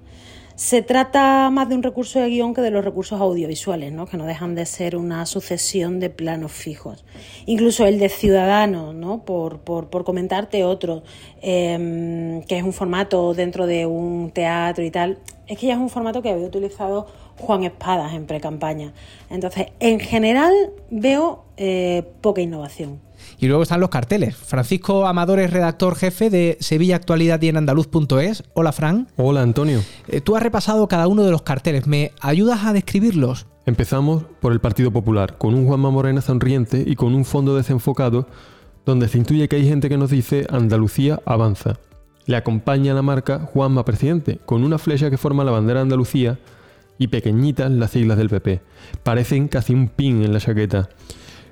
Se 0.56 0.80
trata 0.80 1.50
más 1.50 1.68
de 1.68 1.74
un 1.74 1.82
recurso 1.82 2.18
de 2.18 2.30
guion 2.30 2.54
que 2.54 2.62
de 2.62 2.70
los 2.70 2.82
recursos 2.82 3.20
audiovisuales, 3.20 3.92
¿no? 3.92 4.06
que 4.06 4.16
no 4.16 4.24
dejan 4.24 4.54
de 4.54 4.64
ser 4.64 4.96
una 4.96 5.26
sucesión 5.26 6.00
de 6.00 6.08
planos 6.08 6.50
fijos. 6.50 7.04
Incluso 7.44 7.84
el 7.84 7.98
de 7.98 8.08
Ciudadanos, 8.08 8.94
¿no? 8.94 9.22
por, 9.22 9.58
por, 9.58 9.90
por 9.90 10.04
comentarte 10.04 10.64
otro, 10.64 11.02
eh, 11.42 12.42
que 12.48 12.56
es 12.56 12.64
un 12.64 12.72
formato 12.72 13.34
dentro 13.34 13.66
de 13.66 13.84
un 13.84 14.30
teatro 14.30 14.82
y 14.82 14.90
tal, 14.90 15.18
es 15.46 15.58
que 15.58 15.66
ya 15.66 15.74
es 15.74 15.78
un 15.78 15.90
formato 15.90 16.22
que 16.22 16.30
había 16.30 16.46
utilizado 16.46 17.06
Juan 17.38 17.64
Espadas 17.64 18.14
en 18.14 18.24
pre-campaña. 18.24 18.94
Entonces, 19.28 19.66
en 19.78 20.00
general 20.00 20.54
veo 20.88 21.44
eh, 21.58 22.02
poca 22.22 22.40
innovación. 22.40 23.05
Y 23.38 23.49
luego 23.49 23.62
están 23.62 23.81
los 23.81 23.90
carteles. 23.90 24.35
Francisco 24.35 25.07
Amador 25.07 25.40
es 25.40 25.51
redactor 25.51 25.96
jefe 25.96 26.31
de 26.31 26.57
Sevilla 26.61 26.96
Actualidad 26.96 27.40
y 27.42 27.49
en 27.49 27.59
andaluz.es. 27.59 28.44
Hola, 28.55 28.72
Fran. 28.72 29.09
Hola, 29.16 29.42
Antonio. 29.42 29.83
Eh, 30.09 30.20
tú 30.20 30.37
has 30.37 30.42
repasado 30.42 30.88
cada 30.88 31.07
uno 31.07 31.22
de 31.22 31.31
los 31.31 31.42
carteles. 31.42 31.87
¿Me 31.87 32.12
ayudas 32.20 32.64
a 32.64 32.72
describirlos? 32.72 33.46
Empezamos 33.66 34.25
por 34.40 34.53
el 34.53 34.61
Partido 34.61 34.90
Popular, 34.90 35.37
con 35.38 35.53
un 35.55 35.66
Juanma 35.66 35.90
Morena 35.90 36.20
sonriente 36.20 36.85
y 36.87 36.94
con 36.94 37.14
un 37.14 37.25
fondo 37.25 37.57
desenfocado 37.57 38.27
donde 38.87 39.09
se 39.09 39.18
intuye 39.18 39.49
que 39.49 39.57
hay 39.57 39.68
gente 39.68 39.88
que 39.88 39.99
nos 39.99 40.11
dice 40.11 40.46
Andalucía 40.49 41.20
avanza. 41.27 41.79
Le 42.25 42.37
acompaña 42.37 42.94
la 42.94 43.03
marca 43.03 43.40
Juanma 43.40 43.85
Presidente, 43.85 44.38
con 44.46 44.64
una 44.64 44.79
flecha 44.79 45.11
que 45.11 45.18
forma 45.18 45.44
la 45.44 45.51
bandera 45.51 45.81
de 45.81 45.83
Andalucía 45.83 46.38
y 46.96 47.09
pequeñitas 47.09 47.70
las 47.70 47.90
siglas 47.90 48.18
del 48.18 48.31
PP. 48.31 48.62
Parecen 49.03 49.49
casi 49.49 49.75
un 49.75 49.88
pin 49.88 50.22
en 50.25 50.33
la 50.33 50.40
chaqueta. 50.40 50.88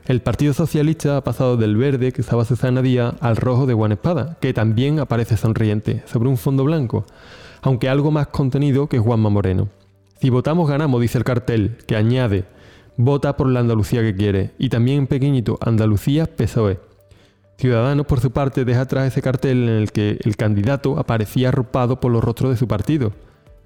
El 0.07 0.21
Partido 0.21 0.53
Socialista 0.53 1.17
ha 1.17 1.25
pasado 1.25 1.57
del 1.57 1.79
verde 1.79 2.13
que 2.13 2.21
estaba 2.21 2.45
Susana 2.45 2.83
Díaz 2.83 3.15
al 3.21 3.37
rojo 3.37 3.65
de 3.65 3.73
Juan 3.73 3.93
Espada, 3.93 4.37
que 4.39 4.53
también 4.53 5.01
aparece 5.01 5.39
sonriente, 5.39 6.03
sobre 6.05 6.29
un 6.29 6.37
fondo 6.37 6.63
blanco, 6.63 7.07
aunque 7.63 7.89
algo 7.89 8.11
más 8.11 8.27
contenido 8.27 8.87
que 8.87 8.99
Juanma 8.99 9.31
Moreno. 9.31 9.71
Si 10.21 10.29
votamos 10.29 10.69
ganamos, 10.69 11.01
dice 11.01 11.17
el 11.17 11.25
cartel, 11.25 11.79
que 11.87 11.97
añade, 11.97 12.45
vota 12.99 13.39
por 13.39 13.49
la 13.49 13.61
Andalucía 13.61 14.03
que 14.03 14.15
quiere, 14.15 14.51
y 14.59 14.69
también 14.69 15.07
pequeñito, 15.07 15.59
Andalucía 15.63 16.27
PSOE. 16.27 16.81
Ciudadanos, 17.57 18.05
por 18.05 18.21
su 18.21 18.31
parte, 18.31 18.67
deja 18.67 18.83
atrás 18.83 19.07
ese 19.07 19.23
cartel 19.23 19.63
en 19.63 19.77
el 19.77 19.91
que 19.91 20.19
el 20.23 20.37
candidato 20.37 20.99
aparecía 20.99 21.49
arropado 21.49 21.99
por 22.01 22.13
los 22.13 22.23
rostros 22.23 22.51
de 22.51 22.59
su 22.59 22.69
partido, 22.69 23.13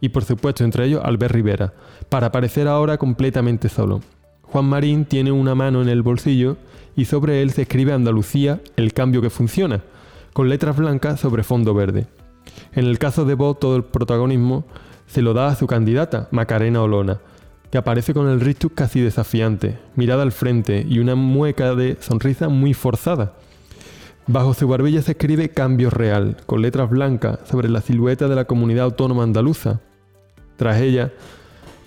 y 0.01 0.11
por 0.11 0.24
supuesto 0.24 0.62
entre 0.62 0.85
ellos 0.85 1.03
Albert 1.03 1.35
Rivera, 1.35 1.72
para 2.09 2.29
aparecer 2.29 2.68
ahora 2.68 2.96
completamente 2.96 3.68
solo. 3.68 4.03
Juan 4.51 4.65
Marín 4.65 5.05
tiene 5.05 5.31
una 5.31 5.55
mano 5.55 5.83
en 5.83 5.89
el 5.89 6.03
bolsillo 6.03 6.57
y 6.97 7.05
sobre 7.05 7.43
él 7.43 7.51
se 7.51 7.63
escribe 7.63 7.93
Andalucía, 7.93 8.61
el 8.77 8.93
cambio 8.93 9.21
que 9.21 9.31
funciona, 9.31 9.83
con 10.33 10.49
letras 10.49 10.77
blancas 10.77 11.21
sobre 11.21 11.43
fondo 11.43 11.75
verde. 11.75 12.07
En 12.73 12.87
el 12.87 12.99
caso 12.99 13.25
de 13.25 13.35
Vox 13.35 13.61
todo 13.61 13.77
el 13.77 13.85
protagonismo 13.85 14.65
se 15.07 15.23
lo 15.23 15.35
da 15.35 15.49
a 15.49 15.55
su 15.55 15.67
candidata, 15.67 16.29
Macarena 16.31 16.83
Olona, 16.83 17.21
que 17.71 17.79
aparece 17.79 18.15
con 18.15 18.29
el 18.29 18.41
rictus 18.41 18.73
casi 18.75 19.01
desafiante, 19.01 19.79
mirada 19.97 20.23
al 20.23 20.33
frente 20.33 20.85
y 20.89 20.99
una 20.99 21.15
mueca 21.15 21.75
de 21.75 21.99
sonrisa 22.01 22.49
muy 22.49 22.73
forzada. 22.73 23.35
Bajo 24.27 24.55
su 24.55 24.67
barbilla 24.67 25.03
se 25.03 25.13
escribe 25.13 25.51
Cambio 25.51 25.91
Real, 25.91 26.37
con 26.47 26.63
letras 26.63 26.89
blancas 26.91 27.41
sobre 27.51 27.69
la 27.69 27.81
silueta 27.81 28.29
de 28.29 28.35
la 28.35 28.47
comunidad 28.47 28.85
autónoma 28.85 29.23
andaluza. 29.23 29.81
Tras 30.57 30.81
ella, 30.81 31.13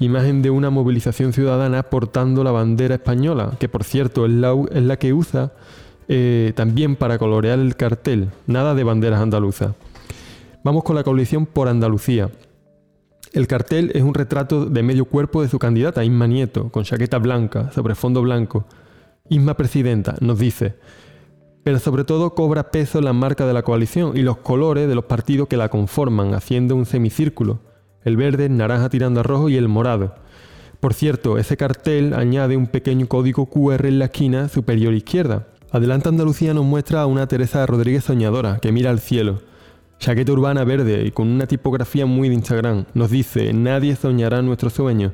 imagen 0.05 0.41
de 0.41 0.49
una 0.49 0.69
movilización 0.69 1.31
ciudadana 1.31 1.83
portando 1.83 2.43
la 2.43 2.51
bandera 2.51 2.95
española, 2.95 3.51
que 3.59 3.69
por 3.69 3.83
cierto 3.83 4.25
es 4.25 4.31
la, 4.31 4.97
que 4.97 5.13
usa 5.13 5.53
eh, 6.07 6.53
también 6.55 6.95
para 6.95 7.19
colorear 7.19 7.59
el 7.59 7.75
cartel, 7.75 8.29
nada 8.47 8.73
de 8.73 8.83
banderas 8.83 9.21
andaluzas. 9.21 9.73
Vamos 10.63 10.83
con 10.83 10.95
la 10.95 11.03
coalición 11.03 11.45
por 11.45 11.67
Andalucía. 11.67 12.29
El 13.31 13.47
cartel 13.47 13.91
es 13.93 14.01
un 14.01 14.13
retrato 14.13 14.65
de 14.65 14.83
medio 14.83 15.05
cuerpo 15.05 15.41
de 15.41 15.49
su 15.49 15.59
candidata, 15.59 16.03
Isma 16.03 16.27
Nieto, 16.27 16.69
con 16.69 16.83
chaqueta 16.83 17.19
blanca, 17.19 17.71
sobre 17.71 17.95
fondo 17.95 18.21
blanco. 18.21 18.65
Isma 19.29 19.55
Presidenta 19.55 20.15
nos 20.19 20.39
dice, 20.39 20.75
pero 21.63 21.79
sobre 21.79 22.03
todo 22.03 22.33
cobra 22.33 22.71
peso 22.71 23.01
la 23.01 23.13
marca 23.13 23.45
de 23.45 23.53
la 23.53 23.61
coalición 23.61 24.17
y 24.17 24.23
los 24.23 24.37
colores 24.37 24.87
de 24.87 24.95
los 24.95 25.05
partidos 25.05 25.47
que 25.47 25.57
la 25.57 25.69
conforman, 25.69 26.33
haciendo 26.33 26.75
un 26.75 26.85
semicírculo 26.85 27.59
el 28.03 28.17
verde, 28.17 28.49
naranja 28.49 28.89
tirando 28.89 29.19
a 29.19 29.23
rojo 29.23 29.49
y 29.49 29.57
el 29.57 29.67
morado. 29.67 30.15
Por 30.79 30.93
cierto, 30.95 31.37
ese 31.37 31.57
cartel 31.57 32.13
añade 32.15 32.57
un 32.57 32.65
pequeño 32.65 33.07
código 33.07 33.45
QR 33.45 33.85
en 33.85 33.99
la 33.99 34.05
esquina 34.05 34.49
superior 34.49 34.93
izquierda. 34.93 35.47
Adelante 35.71 36.09
Andalucía 36.09 36.53
nos 36.53 36.65
muestra 36.65 37.01
a 37.01 37.05
una 37.05 37.27
Teresa 37.27 37.65
Rodríguez 37.65 38.03
soñadora 38.03 38.57
que 38.59 38.71
mira 38.71 38.89
al 38.89 38.99
cielo. 38.99 39.41
Chaqueta 39.99 40.31
urbana 40.31 40.63
verde 40.63 41.03
y 41.05 41.11
con 41.11 41.27
una 41.27 41.45
tipografía 41.45 42.07
muy 42.07 42.29
de 42.29 42.35
Instagram. 42.35 42.85
Nos 42.95 43.11
dice, 43.11 43.53
nadie 43.53 43.95
soñará 43.95 44.41
nuestro 44.41 44.71
sueño. 44.71 45.13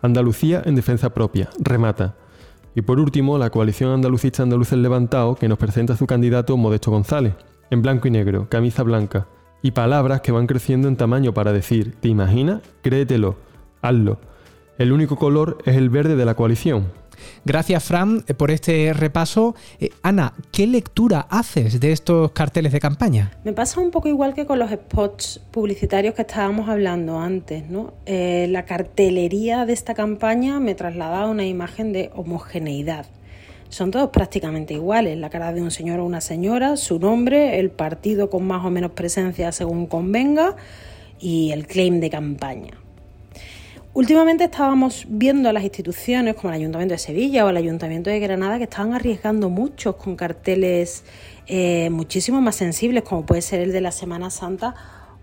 Andalucía 0.00 0.62
en 0.64 0.76
defensa 0.76 1.10
propia. 1.12 1.50
Remata. 1.58 2.14
Y 2.76 2.82
por 2.82 3.00
último, 3.00 3.36
la 3.36 3.50
coalición 3.50 3.90
andalucista 3.90 4.44
Andaluces 4.44 4.78
Levantado 4.78 5.34
que 5.34 5.48
nos 5.48 5.58
presenta 5.58 5.94
a 5.94 5.96
su 5.96 6.06
candidato 6.06 6.56
Modesto 6.56 6.92
González. 6.92 7.34
En 7.70 7.82
blanco 7.82 8.06
y 8.06 8.12
negro, 8.12 8.48
camisa 8.48 8.84
blanca 8.84 9.26
y 9.62 9.72
palabras 9.72 10.20
que 10.20 10.32
van 10.32 10.46
creciendo 10.46 10.88
en 10.88 10.96
tamaño 10.96 11.34
para 11.34 11.52
decir, 11.52 11.94
¿te 12.00 12.08
imaginas? 12.08 12.62
Créetelo, 12.82 13.36
hazlo. 13.82 14.18
El 14.78 14.92
único 14.92 15.16
color 15.16 15.58
es 15.66 15.76
el 15.76 15.90
verde 15.90 16.16
de 16.16 16.24
la 16.24 16.34
coalición. 16.34 16.86
Gracias, 17.44 17.84
Fran, 17.84 18.22
por 18.36 18.50
este 18.50 18.92
repaso. 18.92 19.54
Eh, 19.78 19.90
Ana, 20.02 20.32
¿qué 20.52 20.66
lectura 20.66 21.26
haces 21.28 21.80
de 21.80 21.92
estos 21.92 22.32
carteles 22.32 22.72
de 22.72 22.80
campaña? 22.80 23.30
Me 23.44 23.52
pasa 23.52 23.80
un 23.80 23.90
poco 23.90 24.08
igual 24.08 24.34
que 24.34 24.46
con 24.46 24.58
los 24.58 24.70
spots 24.70 25.40
publicitarios 25.50 26.14
que 26.14 26.22
estábamos 26.22 26.68
hablando 26.68 27.18
antes, 27.18 27.68
¿no? 27.68 27.92
Eh, 28.06 28.46
la 28.50 28.64
cartelería 28.64 29.66
de 29.66 29.72
esta 29.72 29.94
campaña 29.94 30.60
me 30.60 30.74
traslada 30.74 31.22
a 31.22 31.26
una 31.26 31.44
imagen 31.46 31.92
de 31.92 32.10
homogeneidad. 32.14 33.06
Son 33.70 33.92
todos 33.92 34.10
prácticamente 34.10 34.74
iguales, 34.74 35.16
la 35.16 35.30
cara 35.30 35.52
de 35.52 35.62
un 35.62 35.70
señor 35.70 36.00
o 36.00 36.04
una 36.04 36.20
señora, 36.20 36.76
su 36.76 36.98
nombre, 36.98 37.60
el 37.60 37.70
partido 37.70 38.28
con 38.28 38.44
más 38.44 38.64
o 38.64 38.70
menos 38.70 38.90
presencia 38.90 39.52
según 39.52 39.86
convenga 39.86 40.56
y 41.20 41.52
el 41.52 41.68
claim 41.68 42.00
de 42.00 42.10
campaña. 42.10 42.72
Últimamente 43.94 44.44
estábamos 44.44 45.06
viendo 45.08 45.48
a 45.48 45.52
las 45.52 45.62
instituciones 45.62 46.34
como 46.34 46.52
el 46.52 46.60
Ayuntamiento 46.60 46.94
de 46.94 46.98
Sevilla 46.98 47.46
o 47.46 47.50
el 47.50 47.56
Ayuntamiento 47.56 48.10
de 48.10 48.18
Granada 48.18 48.58
que 48.58 48.64
estaban 48.64 48.92
arriesgando 48.92 49.50
muchos 49.50 49.94
con 49.94 50.16
carteles 50.16 51.04
eh, 51.46 51.90
muchísimo 51.90 52.40
más 52.40 52.56
sensibles 52.56 53.04
como 53.04 53.24
puede 53.24 53.42
ser 53.42 53.60
el 53.60 53.70
de 53.72 53.80
la 53.80 53.92
Semana 53.92 54.30
Santa 54.30 54.74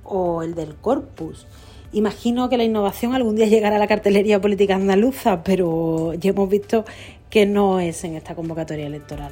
o 0.05 0.41
el 0.41 0.55
del 0.55 0.75
Corpus. 0.75 1.47
Imagino 1.93 2.49
que 2.49 2.57
la 2.57 2.65
innovación 2.65 3.13
algún 3.13 3.36
día 3.36 3.47
llegará 3.47 3.77
a 3.77 3.79
la 3.79 3.88
cartelería 3.88 4.39
política 4.41 4.75
andaluza, 4.75 5.43
pero 5.43 6.13
ya 6.15 6.31
hemos 6.31 6.49
visto 6.49 6.83
que 7.29 7.45
no 7.45 7.79
es 7.79 8.03
en 8.03 8.15
esta 8.15 8.35
convocatoria 8.35 8.87
electoral. 8.87 9.31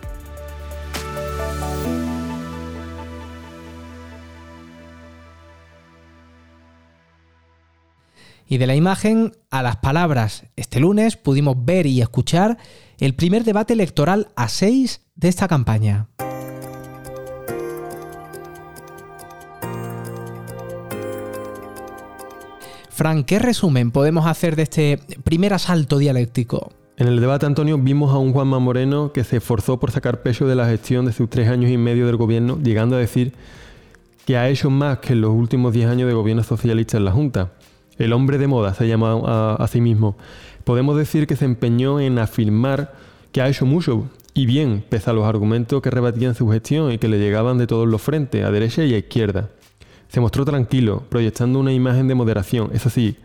Y 8.48 8.58
de 8.58 8.68
la 8.68 8.76
imagen 8.76 9.36
a 9.50 9.64
las 9.64 9.78
palabras, 9.78 10.46
este 10.56 10.80
lunes 10.80 11.18
pudimos 11.18 11.66
ver 11.66 11.88
y 11.88 12.02
escuchar 12.02 12.58
el 13.00 13.16
primer 13.16 13.44
debate 13.44 13.74
electoral 13.74 14.30
a 14.36 14.50
seis 14.50 15.02
de 15.16 15.30
esta 15.30 15.48
campaña. 15.48 16.08
Fran, 22.90 23.26
¿qué 23.26 23.40
resumen 23.40 23.92
podemos 23.92 24.26
hacer 24.26 24.56
de 24.56 24.64
este 24.64 25.00
primer 25.24 25.54
asalto 25.54 25.98
dialéctico? 25.98 26.72
En 26.98 27.08
el 27.08 27.20
debate, 27.20 27.46
Antonio, 27.46 27.78
vimos 27.78 28.14
a 28.14 28.18
un 28.18 28.32
Juanma 28.32 28.58
Moreno 28.60 29.12
que 29.12 29.26
se 29.26 29.38
esforzó 29.38 29.78
por 29.80 29.92
sacar 29.92 30.24
pecho 30.24 30.48
de 30.48 30.56
la 30.56 30.66
gestión 30.66 31.06
de 31.06 31.12
sus 31.12 31.30
tres 31.30 31.50
años 31.50 31.70
y 31.70 31.78
medio 31.78 32.06
del 32.06 32.16
gobierno, 32.16 32.58
llegando 32.64 32.96
a 32.96 33.00
decir 33.00 33.34
que 34.26 34.38
ha 34.38 34.48
hecho 34.48 34.70
más 34.70 35.00
que 35.00 35.12
en 35.12 35.20
los 35.20 35.32
últimos 35.32 35.74
diez 35.74 35.90
años 35.90 36.08
de 36.08 36.14
gobierno 36.14 36.42
socialista 36.42 36.96
en 36.96 37.04
la 37.04 37.12
Junta. 37.12 37.52
El 37.98 38.14
hombre 38.14 38.38
de 38.38 38.48
moda 38.48 38.74
se 38.74 38.88
llama 38.88 39.20
a, 39.26 39.56
a 39.56 39.68
sí 39.68 39.82
mismo. 39.82 40.16
Podemos 40.64 40.98
decir 40.98 41.28
que 41.28 41.36
se 41.36 41.44
empeñó 41.44 42.00
en 42.00 42.18
afirmar 42.18 42.94
que 43.34 43.42
ha 43.42 43.50
hecho 43.50 43.66
mucho 43.66 44.10
y 44.34 44.46
bien, 44.46 44.84
pese 44.88 45.10
a 45.10 45.14
los 45.14 45.26
argumentos 45.26 45.82
que 45.82 45.92
rebatían 45.92 46.34
su 46.34 46.50
gestión 46.50 46.94
y 46.94 46.98
que 46.98 47.10
le 47.10 47.20
llegaban 47.20 47.58
de 47.58 47.68
todos 47.68 47.90
los 47.90 48.02
frentes, 48.02 48.46
a 48.46 48.52
derecha 48.52 48.86
y 48.86 48.94
a 48.94 48.98
izquierda. 48.98 49.50
Se 50.08 50.22
mostró 50.22 50.46
tranquilo, 50.46 51.04
proyectando 51.10 51.60
una 51.60 51.74
imagen 51.74 52.08
de 52.08 52.16
moderación, 52.16 52.70
eso 52.74 52.90
sí, 52.90 53.18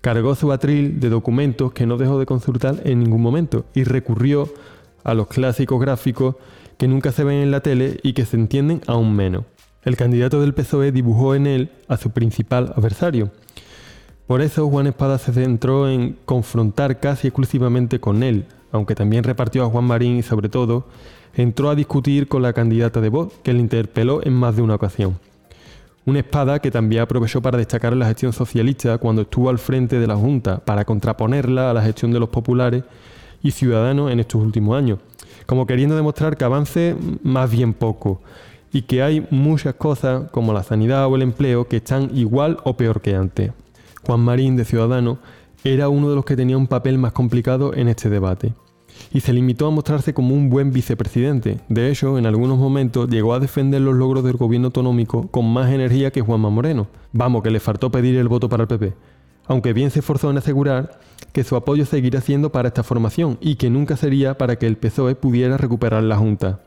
cargó 0.00 0.34
su 0.34 0.50
atril 0.52 1.00
de 1.00 1.10
documentos 1.10 1.72
que 1.72 1.86
no 1.86 1.96
dejó 1.96 2.18
de 2.18 2.26
consultar 2.26 2.80
en 2.84 3.00
ningún 3.00 3.22
momento 3.22 3.64
y 3.74 3.84
recurrió 3.84 4.48
a 5.04 5.14
los 5.14 5.26
clásicos 5.28 5.80
gráficos 5.80 6.36
que 6.78 6.88
nunca 6.88 7.12
se 7.12 7.24
ven 7.24 7.42
en 7.42 7.50
la 7.50 7.60
tele 7.60 8.00
y 8.02 8.14
que 8.14 8.24
se 8.24 8.36
entienden 8.36 8.80
aún 8.86 9.14
menos. 9.14 9.44
El 9.84 9.96
candidato 9.96 10.40
del 10.40 10.54
PSOE 10.54 10.92
dibujó 10.92 11.34
en 11.34 11.46
él 11.46 11.70
a 11.88 11.96
su 11.96 12.10
principal 12.10 12.72
adversario. 12.76 13.30
Por 14.26 14.42
eso 14.42 14.68
Juan 14.68 14.86
Espada 14.86 15.18
se 15.18 15.32
centró 15.32 15.88
en 15.88 16.16
confrontar 16.24 17.00
casi 17.00 17.28
exclusivamente 17.28 17.98
con 17.98 18.22
él, 18.22 18.46
aunque 18.72 18.94
también 18.94 19.24
repartió 19.24 19.64
a 19.64 19.68
Juan 19.68 19.84
Marín 19.84 20.16
y 20.16 20.22
sobre 20.22 20.48
todo 20.48 20.86
entró 21.34 21.70
a 21.70 21.74
discutir 21.74 22.28
con 22.28 22.42
la 22.42 22.52
candidata 22.52 23.00
de 23.00 23.08
voz 23.08 23.32
que 23.42 23.52
le 23.52 23.60
interpeló 23.60 24.24
en 24.24 24.34
más 24.34 24.56
de 24.56 24.62
una 24.62 24.74
ocasión. 24.74 25.18
Una 26.06 26.20
espada 26.20 26.58
que 26.60 26.70
también 26.70 27.02
aprovechó 27.02 27.42
para 27.42 27.58
destacar 27.58 27.94
la 27.94 28.06
gestión 28.06 28.32
socialista 28.32 28.96
cuando 28.98 29.22
estuvo 29.22 29.50
al 29.50 29.58
frente 29.58 29.98
de 29.98 30.06
la 30.06 30.16
Junta 30.16 30.58
para 30.58 30.84
contraponerla 30.84 31.70
a 31.70 31.74
la 31.74 31.82
gestión 31.82 32.10
de 32.10 32.18
los 32.18 32.30
populares 32.30 32.84
y 33.42 33.50
ciudadanos 33.50 34.10
en 34.10 34.20
estos 34.20 34.40
últimos 34.40 34.78
años, 34.78 34.98
como 35.44 35.66
queriendo 35.66 35.96
demostrar 35.96 36.36
que 36.38 36.44
avance 36.44 36.96
más 37.22 37.50
bien 37.50 37.74
poco 37.74 38.22
y 38.72 38.82
que 38.82 39.02
hay 39.02 39.26
muchas 39.30 39.74
cosas 39.74 40.30
como 40.30 40.54
la 40.54 40.62
sanidad 40.62 41.06
o 41.06 41.16
el 41.16 41.22
empleo 41.22 41.68
que 41.68 41.76
están 41.76 42.10
igual 42.16 42.58
o 42.64 42.76
peor 42.76 43.02
que 43.02 43.14
antes. 43.14 43.52
Juan 44.06 44.20
Marín 44.20 44.56
de 44.56 44.64
Ciudadanos 44.64 45.18
era 45.64 45.90
uno 45.90 46.08
de 46.08 46.16
los 46.16 46.24
que 46.24 46.36
tenía 46.36 46.56
un 46.56 46.66
papel 46.66 46.96
más 46.96 47.12
complicado 47.12 47.74
en 47.74 47.88
este 47.88 48.08
debate 48.08 48.54
y 49.12 49.20
se 49.20 49.32
limitó 49.32 49.66
a 49.66 49.70
mostrarse 49.70 50.14
como 50.14 50.34
un 50.34 50.50
buen 50.50 50.72
vicepresidente. 50.72 51.58
De 51.68 51.90
hecho, 51.90 52.18
en 52.18 52.26
algunos 52.26 52.58
momentos 52.58 53.08
llegó 53.08 53.34
a 53.34 53.40
defender 53.40 53.80
los 53.80 53.94
logros 53.94 54.24
del 54.24 54.36
gobierno 54.36 54.66
autonómico 54.66 55.28
con 55.28 55.52
más 55.52 55.70
energía 55.72 56.10
que 56.10 56.20
Juanma 56.20 56.50
Moreno. 56.50 56.88
Vamos, 57.12 57.42
que 57.42 57.50
le 57.50 57.60
faltó 57.60 57.90
pedir 57.90 58.16
el 58.16 58.28
voto 58.28 58.48
para 58.48 58.64
el 58.64 58.68
PP. 58.68 58.94
Aunque 59.46 59.72
bien 59.72 59.90
se 59.90 59.98
esforzó 59.98 60.30
en 60.30 60.38
asegurar 60.38 61.00
que 61.32 61.44
su 61.44 61.56
apoyo 61.56 61.84
seguirá 61.84 62.20
siendo 62.20 62.52
para 62.52 62.68
esta 62.68 62.82
formación 62.82 63.38
y 63.40 63.56
que 63.56 63.70
nunca 63.70 63.96
sería 63.96 64.38
para 64.38 64.56
que 64.56 64.66
el 64.66 64.76
PSOE 64.76 65.14
pudiera 65.14 65.56
recuperar 65.56 66.02
la 66.02 66.16
Junta. 66.16 66.60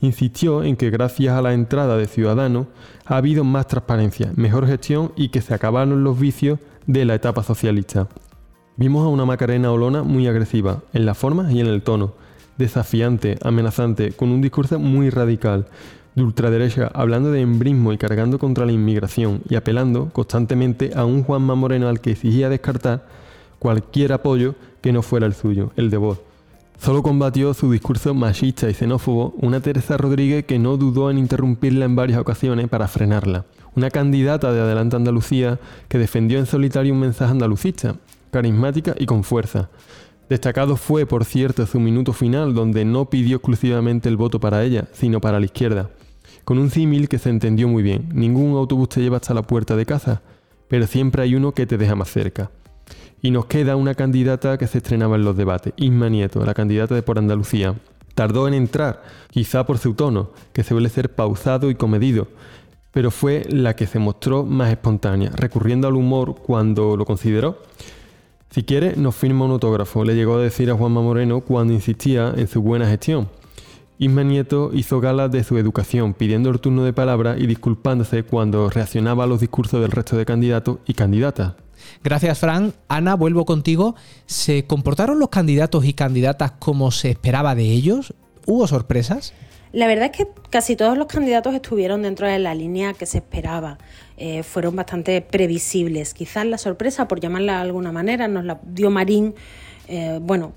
Insistió 0.00 0.64
en 0.64 0.76
que 0.76 0.90
gracias 0.90 1.36
a 1.36 1.42
la 1.42 1.54
entrada 1.54 1.96
de 1.96 2.08
Ciudadanos 2.08 2.66
ha 3.06 3.16
habido 3.16 3.44
más 3.44 3.68
transparencia, 3.68 4.32
mejor 4.34 4.66
gestión 4.66 5.12
y 5.14 5.28
que 5.28 5.40
se 5.40 5.54
acabaron 5.54 6.02
los 6.02 6.18
vicios 6.18 6.58
de 6.86 7.04
la 7.04 7.14
etapa 7.14 7.44
socialista. 7.44 8.08
Vimos 8.76 9.04
a 9.04 9.08
una 9.08 9.26
Macarena 9.26 9.70
Olona 9.70 10.02
muy 10.02 10.26
agresiva, 10.26 10.80
en 10.94 11.04
la 11.04 11.14
forma 11.14 11.52
y 11.52 11.60
en 11.60 11.66
el 11.66 11.82
tono, 11.82 12.14
desafiante, 12.56 13.38
amenazante, 13.42 14.12
con 14.12 14.30
un 14.30 14.40
discurso 14.40 14.78
muy 14.78 15.10
radical, 15.10 15.66
de 16.14 16.22
ultraderecha, 16.22 16.90
hablando 16.94 17.30
de 17.30 17.42
embrismo 17.42 17.92
y 17.92 17.98
cargando 17.98 18.38
contra 18.38 18.64
la 18.64 18.72
inmigración 18.72 19.42
y 19.48 19.56
apelando 19.56 20.08
constantemente 20.12 20.92
a 20.94 21.04
un 21.04 21.22
Juanma 21.22 21.54
Moreno 21.54 21.88
al 21.88 22.00
que 22.00 22.12
exigía 22.12 22.48
descartar 22.48 23.06
cualquier 23.58 24.14
apoyo 24.14 24.54
que 24.80 24.92
no 24.92 25.02
fuera 25.02 25.26
el 25.26 25.34
suyo, 25.34 25.72
el 25.76 25.90
de 25.90 25.98
voz. 25.98 26.20
Solo 26.78 27.02
combatió 27.02 27.54
su 27.54 27.70
discurso 27.70 28.14
machista 28.14 28.68
y 28.68 28.74
xenófobo 28.74 29.34
una 29.38 29.60
Teresa 29.60 29.96
Rodríguez 29.96 30.44
que 30.46 30.58
no 30.58 30.78
dudó 30.78 31.10
en 31.10 31.18
interrumpirla 31.18 31.84
en 31.84 31.94
varias 31.94 32.18
ocasiones 32.18 32.68
para 32.68 32.88
frenarla. 32.88 33.44
Una 33.76 33.90
candidata 33.90 34.52
de 34.52 34.60
Adelante 34.60 34.96
Andalucía 34.96 35.60
que 35.88 35.98
defendió 35.98 36.38
en 36.38 36.46
solitario 36.46 36.92
un 36.92 37.00
mensaje 37.00 37.30
andalucista, 37.30 37.96
carismática 38.32 38.94
y 38.98 39.06
con 39.06 39.22
fuerza. 39.22 39.68
Destacado 40.28 40.76
fue, 40.76 41.04
por 41.04 41.26
cierto, 41.26 41.66
su 41.66 41.78
minuto 41.78 42.14
final, 42.14 42.54
donde 42.54 42.84
no 42.86 43.10
pidió 43.10 43.36
exclusivamente 43.36 44.08
el 44.08 44.16
voto 44.16 44.40
para 44.40 44.64
ella, 44.64 44.88
sino 44.92 45.20
para 45.20 45.38
la 45.38 45.44
izquierda. 45.44 45.90
Con 46.44 46.58
un 46.58 46.70
símil 46.70 47.08
que 47.08 47.18
se 47.18 47.28
entendió 47.28 47.68
muy 47.68 47.82
bien. 47.82 48.08
Ningún 48.14 48.56
autobús 48.56 48.88
te 48.88 49.02
lleva 49.02 49.18
hasta 49.18 49.34
la 49.34 49.42
puerta 49.42 49.76
de 49.76 49.84
casa, 49.84 50.22
pero 50.66 50.86
siempre 50.86 51.22
hay 51.22 51.34
uno 51.34 51.52
que 51.52 51.66
te 51.66 51.76
deja 51.76 51.94
más 51.94 52.08
cerca. 52.08 52.50
Y 53.20 53.30
nos 53.30 53.44
queda 53.44 53.76
una 53.76 53.94
candidata 53.94 54.56
que 54.56 54.66
se 54.66 54.78
estrenaba 54.78 55.16
en 55.16 55.24
los 55.24 55.36
debates, 55.36 55.74
Isma 55.76 56.08
Nieto, 56.08 56.44
la 56.44 56.54
candidata 56.54 56.94
de 56.94 57.02
por 57.02 57.18
Andalucía. 57.18 57.74
Tardó 58.14 58.48
en 58.48 58.54
entrar, 58.54 59.02
quizá 59.30 59.66
por 59.66 59.76
su 59.76 59.92
tono, 59.92 60.30
que 60.54 60.64
suele 60.64 60.88
ser 60.88 61.14
pausado 61.14 61.70
y 61.70 61.74
comedido, 61.74 62.28
pero 62.92 63.10
fue 63.10 63.44
la 63.50 63.76
que 63.76 63.86
se 63.86 63.98
mostró 63.98 64.44
más 64.44 64.70
espontánea, 64.70 65.30
recurriendo 65.34 65.86
al 65.86 65.96
humor 65.96 66.36
cuando 66.36 66.96
lo 66.96 67.04
consideró. 67.04 67.58
Si 68.52 68.64
quiere, 68.64 68.96
nos 68.96 69.14
firma 69.14 69.46
un 69.46 69.52
autógrafo, 69.52 70.04
le 70.04 70.14
llegó 70.14 70.34
a 70.34 70.42
decir 70.42 70.70
a 70.70 70.74
Juanma 70.74 71.00
Moreno 71.00 71.40
cuando 71.40 71.72
insistía 71.72 72.34
en 72.36 72.46
su 72.46 72.60
buena 72.60 72.86
gestión. 72.86 73.30
Isma 73.96 74.24
Nieto 74.24 74.72
hizo 74.74 75.00
gala 75.00 75.28
de 75.28 75.42
su 75.42 75.56
educación, 75.56 76.12
pidiendo 76.12 76.50
el 76.50 76.60
turno 76.60 76.84
de 76.84 76.92
palabra 76.92 77.34
y 77.38 77.46
disculpándose 77.46 78.24
cuando 78.24 78.68
reaccionaba 78.68 79.24
a 79.24 79.26
los 79.26 79.40
discursos 79.40 79.80
del 79.80 79.90
resto 79.90 80.18
de 80.18 80.26
candidatos 80.26 80.80
y 80.86 80.92
candidatas. 80.92 81.54
Gracias, 82.04 82.40
Fran. 82.40 82.74
Ana, 82.88 83.14
vuelvo 83.14 83.46
contigo. 83.46 83.94
¿Se 84.26 84.66
comportaron 84.66 85.18
los 85.18 85.30
candidatos 85.30 85.86
y 85.86 85.94
candidatas 85.94 86.52
como 86.58 86.90
se 86.90 87.08
esperaba 87.08 87.54
de 87.54 87.64
ellos? 87.64 88.12
¿Hubo 88.44 88.66
sorpresas? 88.66 89.32
La 89.72 89.86
verdad 89.86 90.10
es 90.12 90.16
que 90.16 90.28
casi 90.50 90.76
todos 90.76 90.98
los 90.98 91.06
candidatos 91.06 91.54
estuvieron 91.54 92.02
dentro 92.02 92.26
de 92.26 92.38
la 92.38 92.54
línea 92.54 92.92
que 92.92 93.06
se 93.06 93.18
esperaba. 93.18 93.78
Eh, 94.18 94.42
fueron 94.42 94.76
bastante 94.76 95.22
previsibles. 95.22 96.12
Quizás 96.12 96.44
la 96.44 96.58
sorpresa, 96.58 97.08
por 97.08 97.20
llamarla 97.20 97.56
de 97.56 97.62
alguna 97.62 97.90
manera, 97.90 98.28
nos 98.28 98.44
la 98.44 98.60
dio 98.64 98.90
Marín. 98.90 99.34
Eh, 99.88 100.18
bueno, 100.20 100.52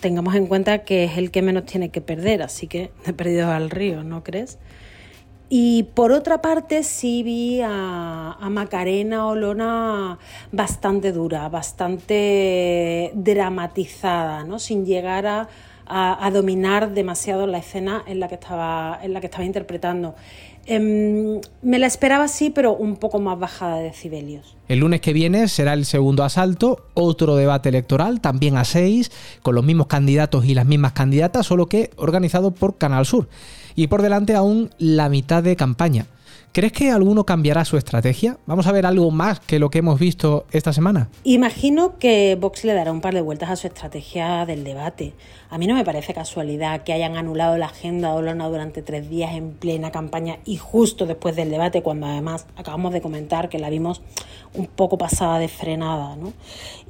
tengamos 0.00 0.34
en 0.34 0.46
cuenta 0.46 0.84
que 0.84 1.04
es 1.04 1.16
el 1.16 1.30
que 1.30 1.40
menos 1.40 1.64
tiene 1.64 1.88
que 1.88 2.02
perder, 2.02 2.42
así 2.42 2.66
que 2.66 2.90
he 3.06 3.14
perdido 3.14 3.50
al 3.50 3.70
río, 3.70 4.04
¿no 4.04 4.22
crees? 4.22 4.58
Y 5.48 5.84
por 5.94 6.12
otra 6.12 6.40
parte 6.42 6.84
sí 6.84 7.24
vi 7.24 7.60
a, 7.60 8.36
a, 8.38 8.50
Macarena 8.50 9.26
Olona 9.26 10.18
bastante 10.52 11.10
dura, 11.10 11.48
bastante 11.48 13.10
dramatizada, 13.14 14.44
¿no? 14.44 14.60
sin 14.60 14.86
llegar 14.86 15.26
a, 15.26 15.48
a, 15.90 16.30
dominar 16.30 16.92
demasiado 16.92 17.46
la 17.46 17.58
escena 17.58 18.02
en 18.06 18.20
la 18.20 18.28
que 18.28 18.36
estaba, 18.36 18.98
en 19.02 19.12
la 19.12 19.20
que 19.20 19.26
estaba 19.26 19.44
interpretando. 19.44 20.14
Eh, 20.66 21.40
me 21.62 21.78
la 21.78 21.86
esperaba 21.86 22.24
así, 22.24 22.50
pero 22.50 22.74
un 22.74 22.96
poco 22.96 23.18
más 23.18 23.38
bajada 23.38 23.78
de 23.78 23.84
decibelios. 23.84 24.56
El 24.68 24.80
lunes 24.80 25.00
que 25.00 25.12
viene 25.12 25.48
será 25.48 25.72
el 25.72 25.84
segundo 25.84 26.22
asalto, 26.22 26.86
otro 26.94 27.34
debate 27.34 27.70
electoral, 27.70 28.20
también 28.20 28.56
a 28.56 28.64
seis, 28.64 29.10
con 29.42 29.54
los 29.54 29.64
mismos 29.64 29.88
candidatos 29.88 30.44
y 30.44 30.54
las 30.54 30.66
mismas 30.66 30.92
candidatas, 30.92 31.46
solo 31.46 31.66
que 31.66 31.90
organizado 31.96 32.52
por 32.52 32.78
Canal 32.78 33.04
Sur. 33.04 33.28
Y 33.74 33.88
por 33.88 34.02
delante 34.02 34.34
aún 34.34 34.70
la 34.78 35.08
mitad 35.08 35.42
de 35.42 35.56
campaña. 35.56 36.06
¿Crees 36.52 36.72
que 36.72 36.90
alguno 36.90 37.24
cambiará 37.24 37.64
su 37.64 37.76
estrategia? 37.76 38.36
¿Vamos 38.44 38.66
a 38.66 38.72
ver 38.72 38.84
algo 38.84 39.12
más 39.12 39.38
que 39.38 39.60
lo 39.60 39.70
que 39.70 39.78
hemos 39.78 40.00
visto 40.00 40.46
esta 40.50 40.72
semana? 40.72 41.08
Imagino 41.22 41.96
que 41.96 42.36
Vox 42.40 42.64
le 42.64 42.74
dará 42.74 42.90
un 42.90 43.00
par 43.00 43.14
de 43.14 43.20
vueltas 43.20 43.50
a 43.50 43.54
su 43.56 43.68
estrategia 43.68 44.44
del 44.46 44.64
debate. 44.64 45.14
A 45.48 45.58
mí 45.58 45.68
no 45.68 45.76
me 45.76 45.84
parece 45.84 46.12
casualidad 46.12 46.82
que 46.82 46.92
hayan 46.92 47.16
anulado 47.16 47.56
la 47.56 47.66
agenda 47.66 48.12
Olona 48.14 48.48
durante 48.48 48.82
tres 48.82 49.08
días 49.08 49.34
en 49.34 49.52
plena 49.52 49.92
campaña 49.92 50.38
y 50.44 50.56
justo 50.56 51.06
después 51.06 51.36
del 51.36 51.50
debate, 51.50 51.82
cuando 51.82 52.06
además 52.06 52.46
acabamos 52.56 52.92
de 52.92 53.00
comentar 53.00 53.48
que 53.48 53.60
la 53.60 53.70
vimos 53.70 54.02
un 54.54 54.66
poco 54.66 54.98
pasada 54.98 55.38
de 55.38 55.46
frenada. 55.46 56.16
¿no? 56.16 56.32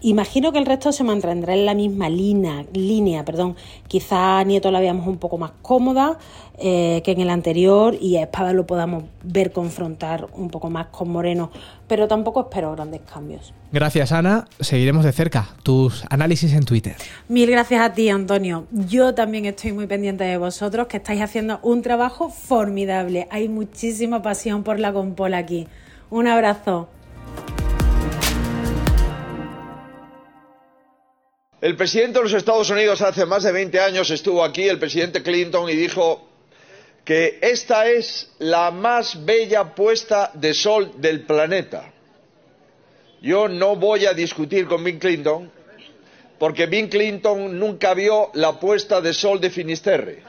Imagino 0.00 0.52
que 0.52 0.58
el 0.58 0.64
resto 0.64 0.90
se 0.90 1.04
mantendrá 1.04 1.52
en 1.52 1.66
la 1.66 1.74
misma 1.74 2.08
línea, 2.08 2.64
línea 2.72 3.26
perdón. 3.26 3.56
Quizá 3.88 4.42
Nieto 4.44 4.70
la 4.70 4.80
veamos 4.80 5.06
un 5.06 5.18
poco 5.18 5.36
más 5.36 5.52
cómoda 5.60 6.18
eh, 6.58 7.00
que 7.04 7.12
en 7.12 7.20
el 7.20 7.30
anterior 7.30 7.96
y 7.98 8.16
a 8.16 8.22
Espada 8.22 8.52
lo 8.52 8.66
podamos 8.66 9.04
ver 9.22 9.49
confrontar 9.50 10.26
un 10.32 10.50
poco 10.50 10.70
más 10.70 10.86
con 10.86 11.10
Moreno, 11.10 11.50
pero 11.86 12.08
tampoco 12.08 12.42
espero 12.42 12.72
grandes 12.72 13.02
cambios. 13.02 13.52
Gracias 13.72 14.12
Ana, 14.12 14.46
seguiremos 14.60 15.04
de 15.04 15.12
cerca 15.12 15.48
tus 15.62 16.04
análisis 16.10 16.52
en 16.52 16.64
Twitter. 16.64 16.96
Mil 17.28 17.50
gracias 17.50 17.80
a 17.82 17.92
ti 17.92 18.08
Antonio, 18.08 18.66
yo 18.70 19.14
también 19.14 19.46
estoy 19.46 19.72
muy 19.72 19.86
pendiente 19.86 20.24
de 20.24 20.36
vosotros 20.36 20.86
que 20.86 20.96
estáis 20.98 21.20
haciendo 21.20 21.60
un 21.62 21.82
trabajo 21.82 22.30
formidable, 22.30 23.28
hay 23.30 23.48
muchísima 23.48 24.22
pasión 24.22 24.62
por 24.62 24.80
la 24.80 24.92
compola 24.92 25.38
aquí. 25.38 25.68
Un 26.10 26.26
abrazo. 26.26 26.88
El 31.60 31.76
presidente 31.76 32.18
de 32.18 32.24
los 32.24 32.32
Estados 32.32 32.70
Unidos 32.70 33.02
hace 33.02 33.26
más 33.26 33.42
de 33.42 33.52
20 33.52 33.78
años 33.80 34.10
estuvo 34.10 34.42
aquí, 34.42 34.62
el 34.62 34.78
presidente 34.78 35.22
Clinton, 35.22 35.68
y 35.68 35.76
dijo 35.76 36.29
que 37.10 37.40
esta 37.42 37.88
es 37.88 38.30
la 38.38 38.70
más 38.70 39.24
bella 39.24 39.74
puesta 39.74 40.30
de 40.32 40.54
sol 40.54 40.92
del 40.98 41.22
planeta. 41.22 41.92
Yo 43.20 43.48
no 43.48 43.74
voy 43.74 44.06
a 44.06 44.14
discutir 44.14 44.68
con 44.68 44.84
Bill 44.84 45.00
Clinton, 45.00 45.50
porque 46.38 46.66
Bill 46.66 46.88
Clinton 46.88 47.58
nunca 47.58 47.94
vio 47.94 48.30
la 48.34 48.60
puesta 48.60 49.00
de 49.00 49.12
sol 49.12 49.40
de 49.40 49.50
Finisterre. 49.50 50.22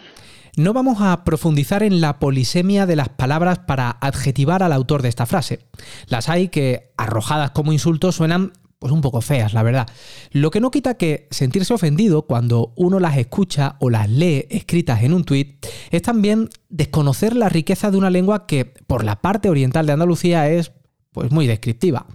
No 0.55 0.73
vamos 0.73 0.97
a 1.01 1.23
profundizar 1.23 1.83
en 1.83 2.01
la 2.01 2.17
polisemia 2.17 2.87
de 2.87 2.95
las 2.95 3.09
palabras 3.09 3.59
para 3.59 3.91
adjetivar 3.91 4.63
al 4.63 4.73
autor 4.73 5.03
de 5.03 5.09
esta 5.09 5.27
frase. 5.27 5.59
Las 6.07 6.29
hay 6.29 6.49
que, 6.49 6.93
arrojadas 6.97 7.51
como 7.51 7.73
insultos, 7.73 8.15
suenan 8.15 8.53
pues 8.81 8.91
un 8.91 9.01
poco 9.01 9.21
feas, 9.21 9.53
la 9.53 9.61
verdad. 9.61 9.87
Lo 10.31 10.49
que 10.49 10.59
no 10.59 10.71
quita 10.71 10.95
que 10.95 11.27
sentirse 11.29 11.71
ofendido 11.71 12.23
cuando 12.23 12.73
uno 12.75 12.99
las 12.99 13.15
escucha 13.15 13.75
o 13.79 13.91
las 13.91 14.09
lee 14.09 14.47
escritas 14.49 15.03
en 15.03 15.13
un 15.13 15.23
tuit 15.23 15.63
es 15.91 16.01
también 16.01 16.49
desconocer 16.67 17.35
la 17.35 17.47
riqueza 17.47 17.91
de 17.91 17.97
una 17.97 18.09
lengua 18.09 18.47
que, 18.47 18.65
por 18.65 19.03
la 19.03 19.21
parte 19.21 19.51
oriental 19.51 19.85
de 19.85 19.93
Andalucía, 19.93 20.49
es 20.49 20.71
pues 21.11 21.29
muy 21.31 21.45
descriptiva. 21.45 22.07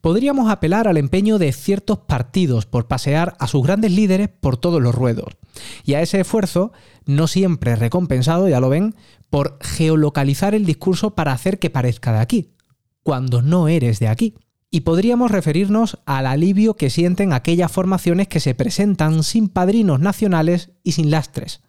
Podríamos 0.00 0.52
apelar 0.52 0.86
al 0.86 0.98
empeño 0.98 1.38
de 1.38 1.50
ciertos 1.50 1.98
partidos 1.98 2.64
por 2.64 2.86
pasear 2.86 3.34
a 3.40 3.48
sus 3.48 3.64
grandes 3.64 3.90
líderes 3.90 4.28
por 4.28 4.56
todos 4.56 4.80
los 4.80 4.94
ruedos. 4.94 5.36
Y 5.84 5.94
a 5.94 6.00
ese 6.00 6.20
esfuerzo, 6.20 6.70
no 7.06 7.26
siempre 7.26 7.74
recompensado, 7.74 8.48
ya 8.48 8.60
lo 8.60 8.68
ven, 8.68 8.94
por 9.30 9.58
geolocalizar 9.60 10.54
el 10.54 10.64
discurso 10.64 11.16
para 11.16 11.32
hacer 11.32 11.58
que 11.58 11.70
parezca 11.70 12.12
de 12.12 12.20
aquí, 12.20 12.52
cuando 13.02 13.42
no 13.42 13.66
eres 13.66 13.98
de 13.98 14.06
aquí. 14.06 14.36
Y 14.74 14.80
podríamos 14.80 15.30
referirnos 15.30 16.00
al 16.04 16.26
alivio 16.26 16.74
que 16.74 16.90
sienten 16.90 17.32
aquellas 17.32 17.70
formaciones 17.70 18.26
que 18.26 18.40
se 18.40 18.56
presentan 18.56 19.22
sin 19.22 19.46
padrinos 19.46 20.00
nacionales 20.00 20.72
y 20.82 20.90
sin 20.90 21.12
lastres. 21.12 21.60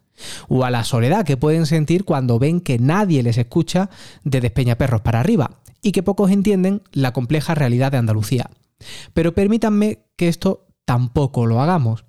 O 0.47 0.63
a 0.63 0.71
la 0.71 0.83
soledad 0.83 1.23
que 1.23 1.37
pueden 1.37 1.67
sentir 1.67 2.03
cuando 2.03 2.39
ven 2.39 2.61
que 2.61 2.79
nadie 2.79 3.21
les 3.21 3.37
escucha 3.37 3.91
de 4.23 4.41
Despeñaperros 4.41 5.01
para 5.01 5.19
arriba 5.19 5.61
y 5.83 5.91
que 5.91 6.01
pocos 6.01 6.31
entienden 6.31 6.81
la 6.93 7.13
compleja 7.13 7.53
realidad 7.53 7.91
de 7.91 7.99
Andalucía. 7.99 8.49
Pero 9.13 9.35
permítanme 9.35 9.99
que 10.15 10.27
esto 10.27 10.65
tampoco 10.83 11.45
lo 11.45 11.61
hagamos. 11.61 12.05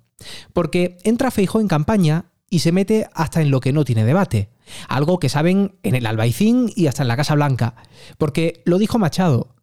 Porque 0.51 0.97
entra 1.03 1.29
Feijó 1.29 1.59
en 1.59 1.67
campaña 1.67 2.31
y 2.49 2.59
se 2.59 2.71
mete 2.71 3.07
hasta 3.13 3.43
en 3.43 3.51
lo 3.51 3.59
que 3.59 3.71
no 3.71 3.85
tiene 3.85 4.03
debate. 4.03 4.49
Algo 4.89 5.19
que 5.19 5.29
saben 5.29 5.77
en 5.83 5.93
el 5.93 6.07
Albaicín 6.07 6.71
y 6.75 6.87
hasta 6.87 7.03
en 7.03 7.07
la 7.07 7.17
Casa 7.17 7.35
Blanca. 7.35 7.75
Porque 8.17 8.63
lo 8.65 8.79
dijo 8.79 8.97
Machado, 8.97 9.56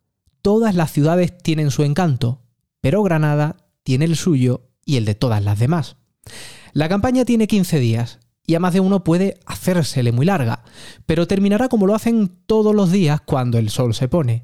todas 0.44 0.74
las 0.74 0.92
ciudades 0.92 1.38
tienen 1.38 1.70
su 1.70 1.85
encanto, 1.85 2.42
pero 2.83 3.02
Granada 3.02 3.57
tiene 3.83 4.04
el 4.04 4.14
suyo 4.14 4.68
y 4.85 4.98
el 4.98 5.07
de 5.07 5.14
todas 5.14 5.42
las 5.42 5.59
demás. 5.59 5.96
La 6.74 6.87
campaña 6.87 7.24
tiene 7.24 7.46
15 7.46 7.78
días 7.80 8.18
y 8.46 8.54
a 8.54 8.61
más 8.61 8.74
de 8.74 8.80
uno 8.80 9.04
puede 9.04 9.40
hacérsele 9.46 10.12
muy 10.12 10.26
larga, 10.26 10.62
pero 11.07 11.26
terminará 11.26 11.70
como 11.70 11.87
lo 11.87 11.94
hacen 11.94 12.28
todos 12.44 12.74
los 12.74 12.92
días 12.92 13.22
cuando 13.22 13.57
el 13.57 13.70
sol 13.70 13.94
se 13.94 14.07
pone. 14.07 14.42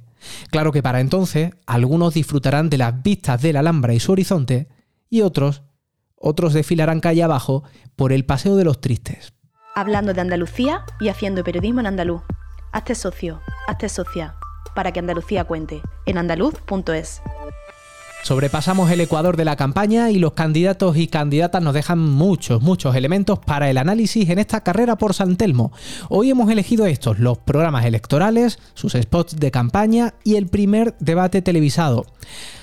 Claro 0.50 0.72
que 0.72 0.82
para 0.82 1.00
entonces 1.00 1.50
algunos 1.66 2.14
disfrutarán 2.14 2.70
de 2.70 2.78
las 2.78 3.02
vistas 3.02 3.42
de 3.42 3.52
la 3.52 3.60
Alhambra 3.60 3.92
y 3.92 4.00
su 4.00 4.12
horizonte 4.12 4.68
y 5.10 5.20
otros, 5.20 5.64
otros 6.16 6.54
desfilarán 6.54 7.00
calle 7.00 7.22
abajo 7.22 7.62
por 7.94 8.14
el 8.14 8.24
Paseo 8.24 8.56
de 8.56 8.64
los 8.64 8.80
Tristes. 8.80 9.34
Hablando 9.74 10.14
de 10.14 10.22
Andalucía 10.22 10.86
y 10.98 11.10
haciendo 11.10 11.44
periodismo 11.44 11.80
en 11.80 11.88
andaluz. 11.88 12.22
Hazte 12.72 12.94
socio, 12.94 13.42
hazte 13.66 13.88
socia, 13.90 14.36
para 14.74 14.92
que 14.92 15.00
Andalucía 15.00 15.44
cuente, 15.44 15.82
en 16.06 16.18
andaluz.es. 16.18 17.22
Sobrepasamos 18.22 18.90
el 18.90 19.00
ecuador 19.00 19.38
de 19.38 19.46
la 19.46 19.56
campaña 19.56 20.10
y 20.10 20.18
los 20.18 20.34
candidatos 20.34 20.96
y 20.98 21.06
candidatas 21.06 21.62
nos 21.62 21.72
dejan 21.72 21.98
muchos, 21.98 22.60
muchos 22.60 22.94
elementos 22.94 23.38
para 23.38 23.70
el 23.70 23.78
análisis 23.78 24.28
en 24.28 24.38
esta 24.38 24.62
carrera 24.62 24.96
por 24.96 25.14
San 25.14 25.36
Telmo. 25.36 25.72
Hoy 26.10 26.30
hemos 26.30 26.50
elegido 26.50 26.84
estos, 26.84 27.18
los 27.18 27.38
programas 27.38 27.86
electorales, 27.86 28.58
sus 28.74 28.92
spots 28.92 29.36
de 29.36 29.50
campaña 29.50 30.14
y 30.22 30.36
el 30.36 30.48
primer 30.48 30.94
debate 31.00 31.40
televisado. 31.40 32.04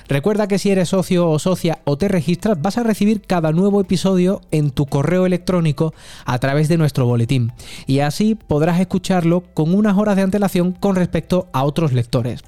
Recuerda 0.07 0.47
que 0.47 0.57
si 0.57 0.71
eres 0.71 0.89
socio 0.89 1.29
o 1.29 1.37
socia 1.37 1.79
o 1.83 1.97
te 1.97 2.07
registras 2.07 2.61
vas 2.61 2.77
a 2.77 2.83
recibir 2.83 3.21
cada 3.21 3.51
nuevo 3.51 3.81
episodio 3.81 4.41
en 4.51 4.71
tu 4.71 4.85
correo 4.85 5.25
electrónico 5.25 5.93
a 6.25 6.39
través 6.39 6.69
de 6.69 6.77
nuestro 6.77 7.05
boletín 7.05 7.51
y 7.87 7.99
así 7.99 8.35
podrás 8.35 8.79
escucharlo 8.79 9.41
con 9.53 9.75
unas 9.75 9.97
horas 9.97 10.15
de 10.15 10.21
antelación 10.21 10.71
con 10.71 10.95
respecto 10.95 11.47
a 11.51 11.63
otros 11.63 11.91
lectores. 11.91 12.43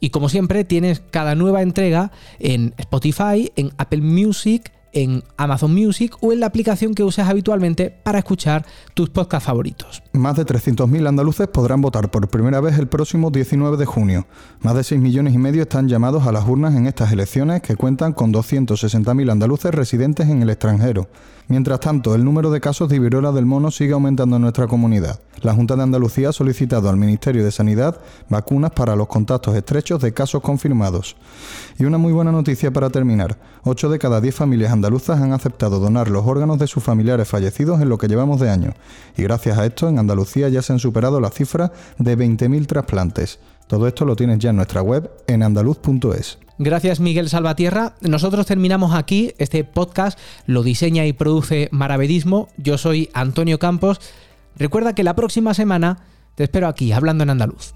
Y 0.00 0.10
como 0.10 0.28
siempre 0.28 0.64
tienes 0.64 1.00
cada 1.10 1.34
nueva 1.34 1.62
entrega 1.62 2.12
en 2.38 2.74
Spotify, 2.78 3.50
en 3.56 3.72
Apple 3.78 4.00
Music, 4.00 4.72
en 4.92 5.22
Amazon 5.36 5.74
Music 5.74 6.16
o 6.20 6.32
en 6.32 6.40
la 6.40 6.46
aplicación 6.46 6.94
que 6.94 7.04
usas 7.04 7.28
habitualmente 7.28 7.90
para 7.90 8.18
escuchar 8.18 8.64
tus 8.94 9.10
podcasts 9.10 9.46
favoritos. 9.46 10.02
Más 10.12 10.36
de 10.36 10.44
300.000 10.44 11.08
andaluces 11.08 11.48
podrán 11.48 11.80
votar 11.80 12.10
por 12.10 12.28
primera 12.28 12.60
vez 12.60 12.78
el 12.78 12.88
próximo 12.88 13.30
19 13.30 13.76
de 13.76 13.86
junio. 13.86 14.26
Más 14.60 14.74
de 14.74 14.84
6 14.84 15.00
millones 15.00 15.34
y 15.34 15.38
medio 15.38 15.62
están 15.62 15.88
llamados 15.88 16.26
a 16.26 16.32
las 16.32 16.46
urnas 16.46 16.74
en 16.74 16.86
estas 16.86 17.12
elecciones 17.12 17.62
que 17.62 17.76
cuentan 17.76 18.12
con 18.12 18.32
260.000 18.32 19.30
andaluces 19.30 19.74
residentes 19.74 20.28
en 20.28 20.42
el 20.42 20.50
extranjero. 20.50 21.08
Mientras 21.52 21.80
tanto, 21.80 22.14
el 22.14 22.24
número 22.24 22.50
de 22.50 22.62
casos 22.62 22.88
de 22.88 22.98
viruela 22.98 23.30
del 23.30 23.44
mono 23.44 23.70
sigue 23.70 23.92
aumentando 23.92 24.36
en 24.36 24.42
nuestra 24.42 24.66
comunidad. 24.66 25.20
La 25.42 25.52
Junta 25.52 25.76
de 25.76 25.82
Andalucía 25.82 26.30
ha 26.30 26.32
solicitado 26.32 26.88
al 26.88 26.96
Ministerio 26.96 27.44
de 27.44 27.52
Sanidad 27.52 28.00
vacunas 28.30 28.70
para 28.70 28.96
los 28.96 29.06
contactos 29.06 29.54
estrechos 29.54 30.00
de 30.00 30.14
casos 30.14 30.40
confirmados. 30.40 31.14
Y 31.78 31.84
una 31.84 31.98
muy 31.98 32.14
buena 32.14 32.32
noticia 32.32 32.70
para 32.70 32.88
terminar. 32.88 33.36
8 33.64 33.90
de 33.90 33.98
cada 33.98 34.22
10 34.22 34.34
familias 34.34 34.72
andaluzas 34.72 35.20
han 35.20 35.34
aceptado 35.34 35.78
donar 35.78 36.08
los 36.08 36.24
órganos 36.24 36.58
de 36.58 36.66
sus 36.66 36.82
familiares 36.82 37.28
fallecidos 37.28 37.82
en 37.82 37.90
lo 37.90 37.98
que 37.98 38.08
llevamos 38.08 38.40
de 38.40 38.48
año. 38.48 38.72
Y 39.18 39.22
gracias 39.22 39.58
a 39.58 39.66
esto, 39.66 39.90
en 39.90 39.98
Andalucía 39.98 40.48
ya 40.48 40.62
se 40.62 40.72
han 40.72 40.78
superado 40.78 41.20
la 41.20 41.28
cifra 41.28 41.70
de 41.98 42.16
20.000 42.16 42.66
trasplantes. 42.66 43.40
Todo 43.72 43.88
esto 43.88 44.04
lo 44.04 44.16
tienes 44.16 44.38
ya 44.38 44.50
en 44.50 44.56
nuestra 44.56 44.82
web 44.82 45.10
en 45.26 45.42
andaluz.es. 45.42 46.38
Gracias 46.58 47.00
Miguel 47.00 47.30
Salvatierra. 47.30 47.94
Nosotros 48.02 48.44
terminamos 48.44 48.94
aquí. 48.94 49.32
Este 49.38 49.64
podcast 49.64 50.18
lo 50.44 50.62
diseña 50.62 51.06
y 51.06 51.14
produce 51.14 51.70
Maravedismo. 51.72 52.48
Yo 52.58 52.76
soy 52.76 53.08
Antonio 53.14 53.58
Campos. 53.58 53.98
Recuerda 54.56 54.94
que 54.94 55.04
la 55.04 55.16
próxima 55.16 55.54
semana 55.54 56.04
te 56.34 56.44
espero 56.44 56.68
aquí, 56.68 56.92
hablando 56.92 57.24
en 57.24 57.30
andaluz. 57.30 57.72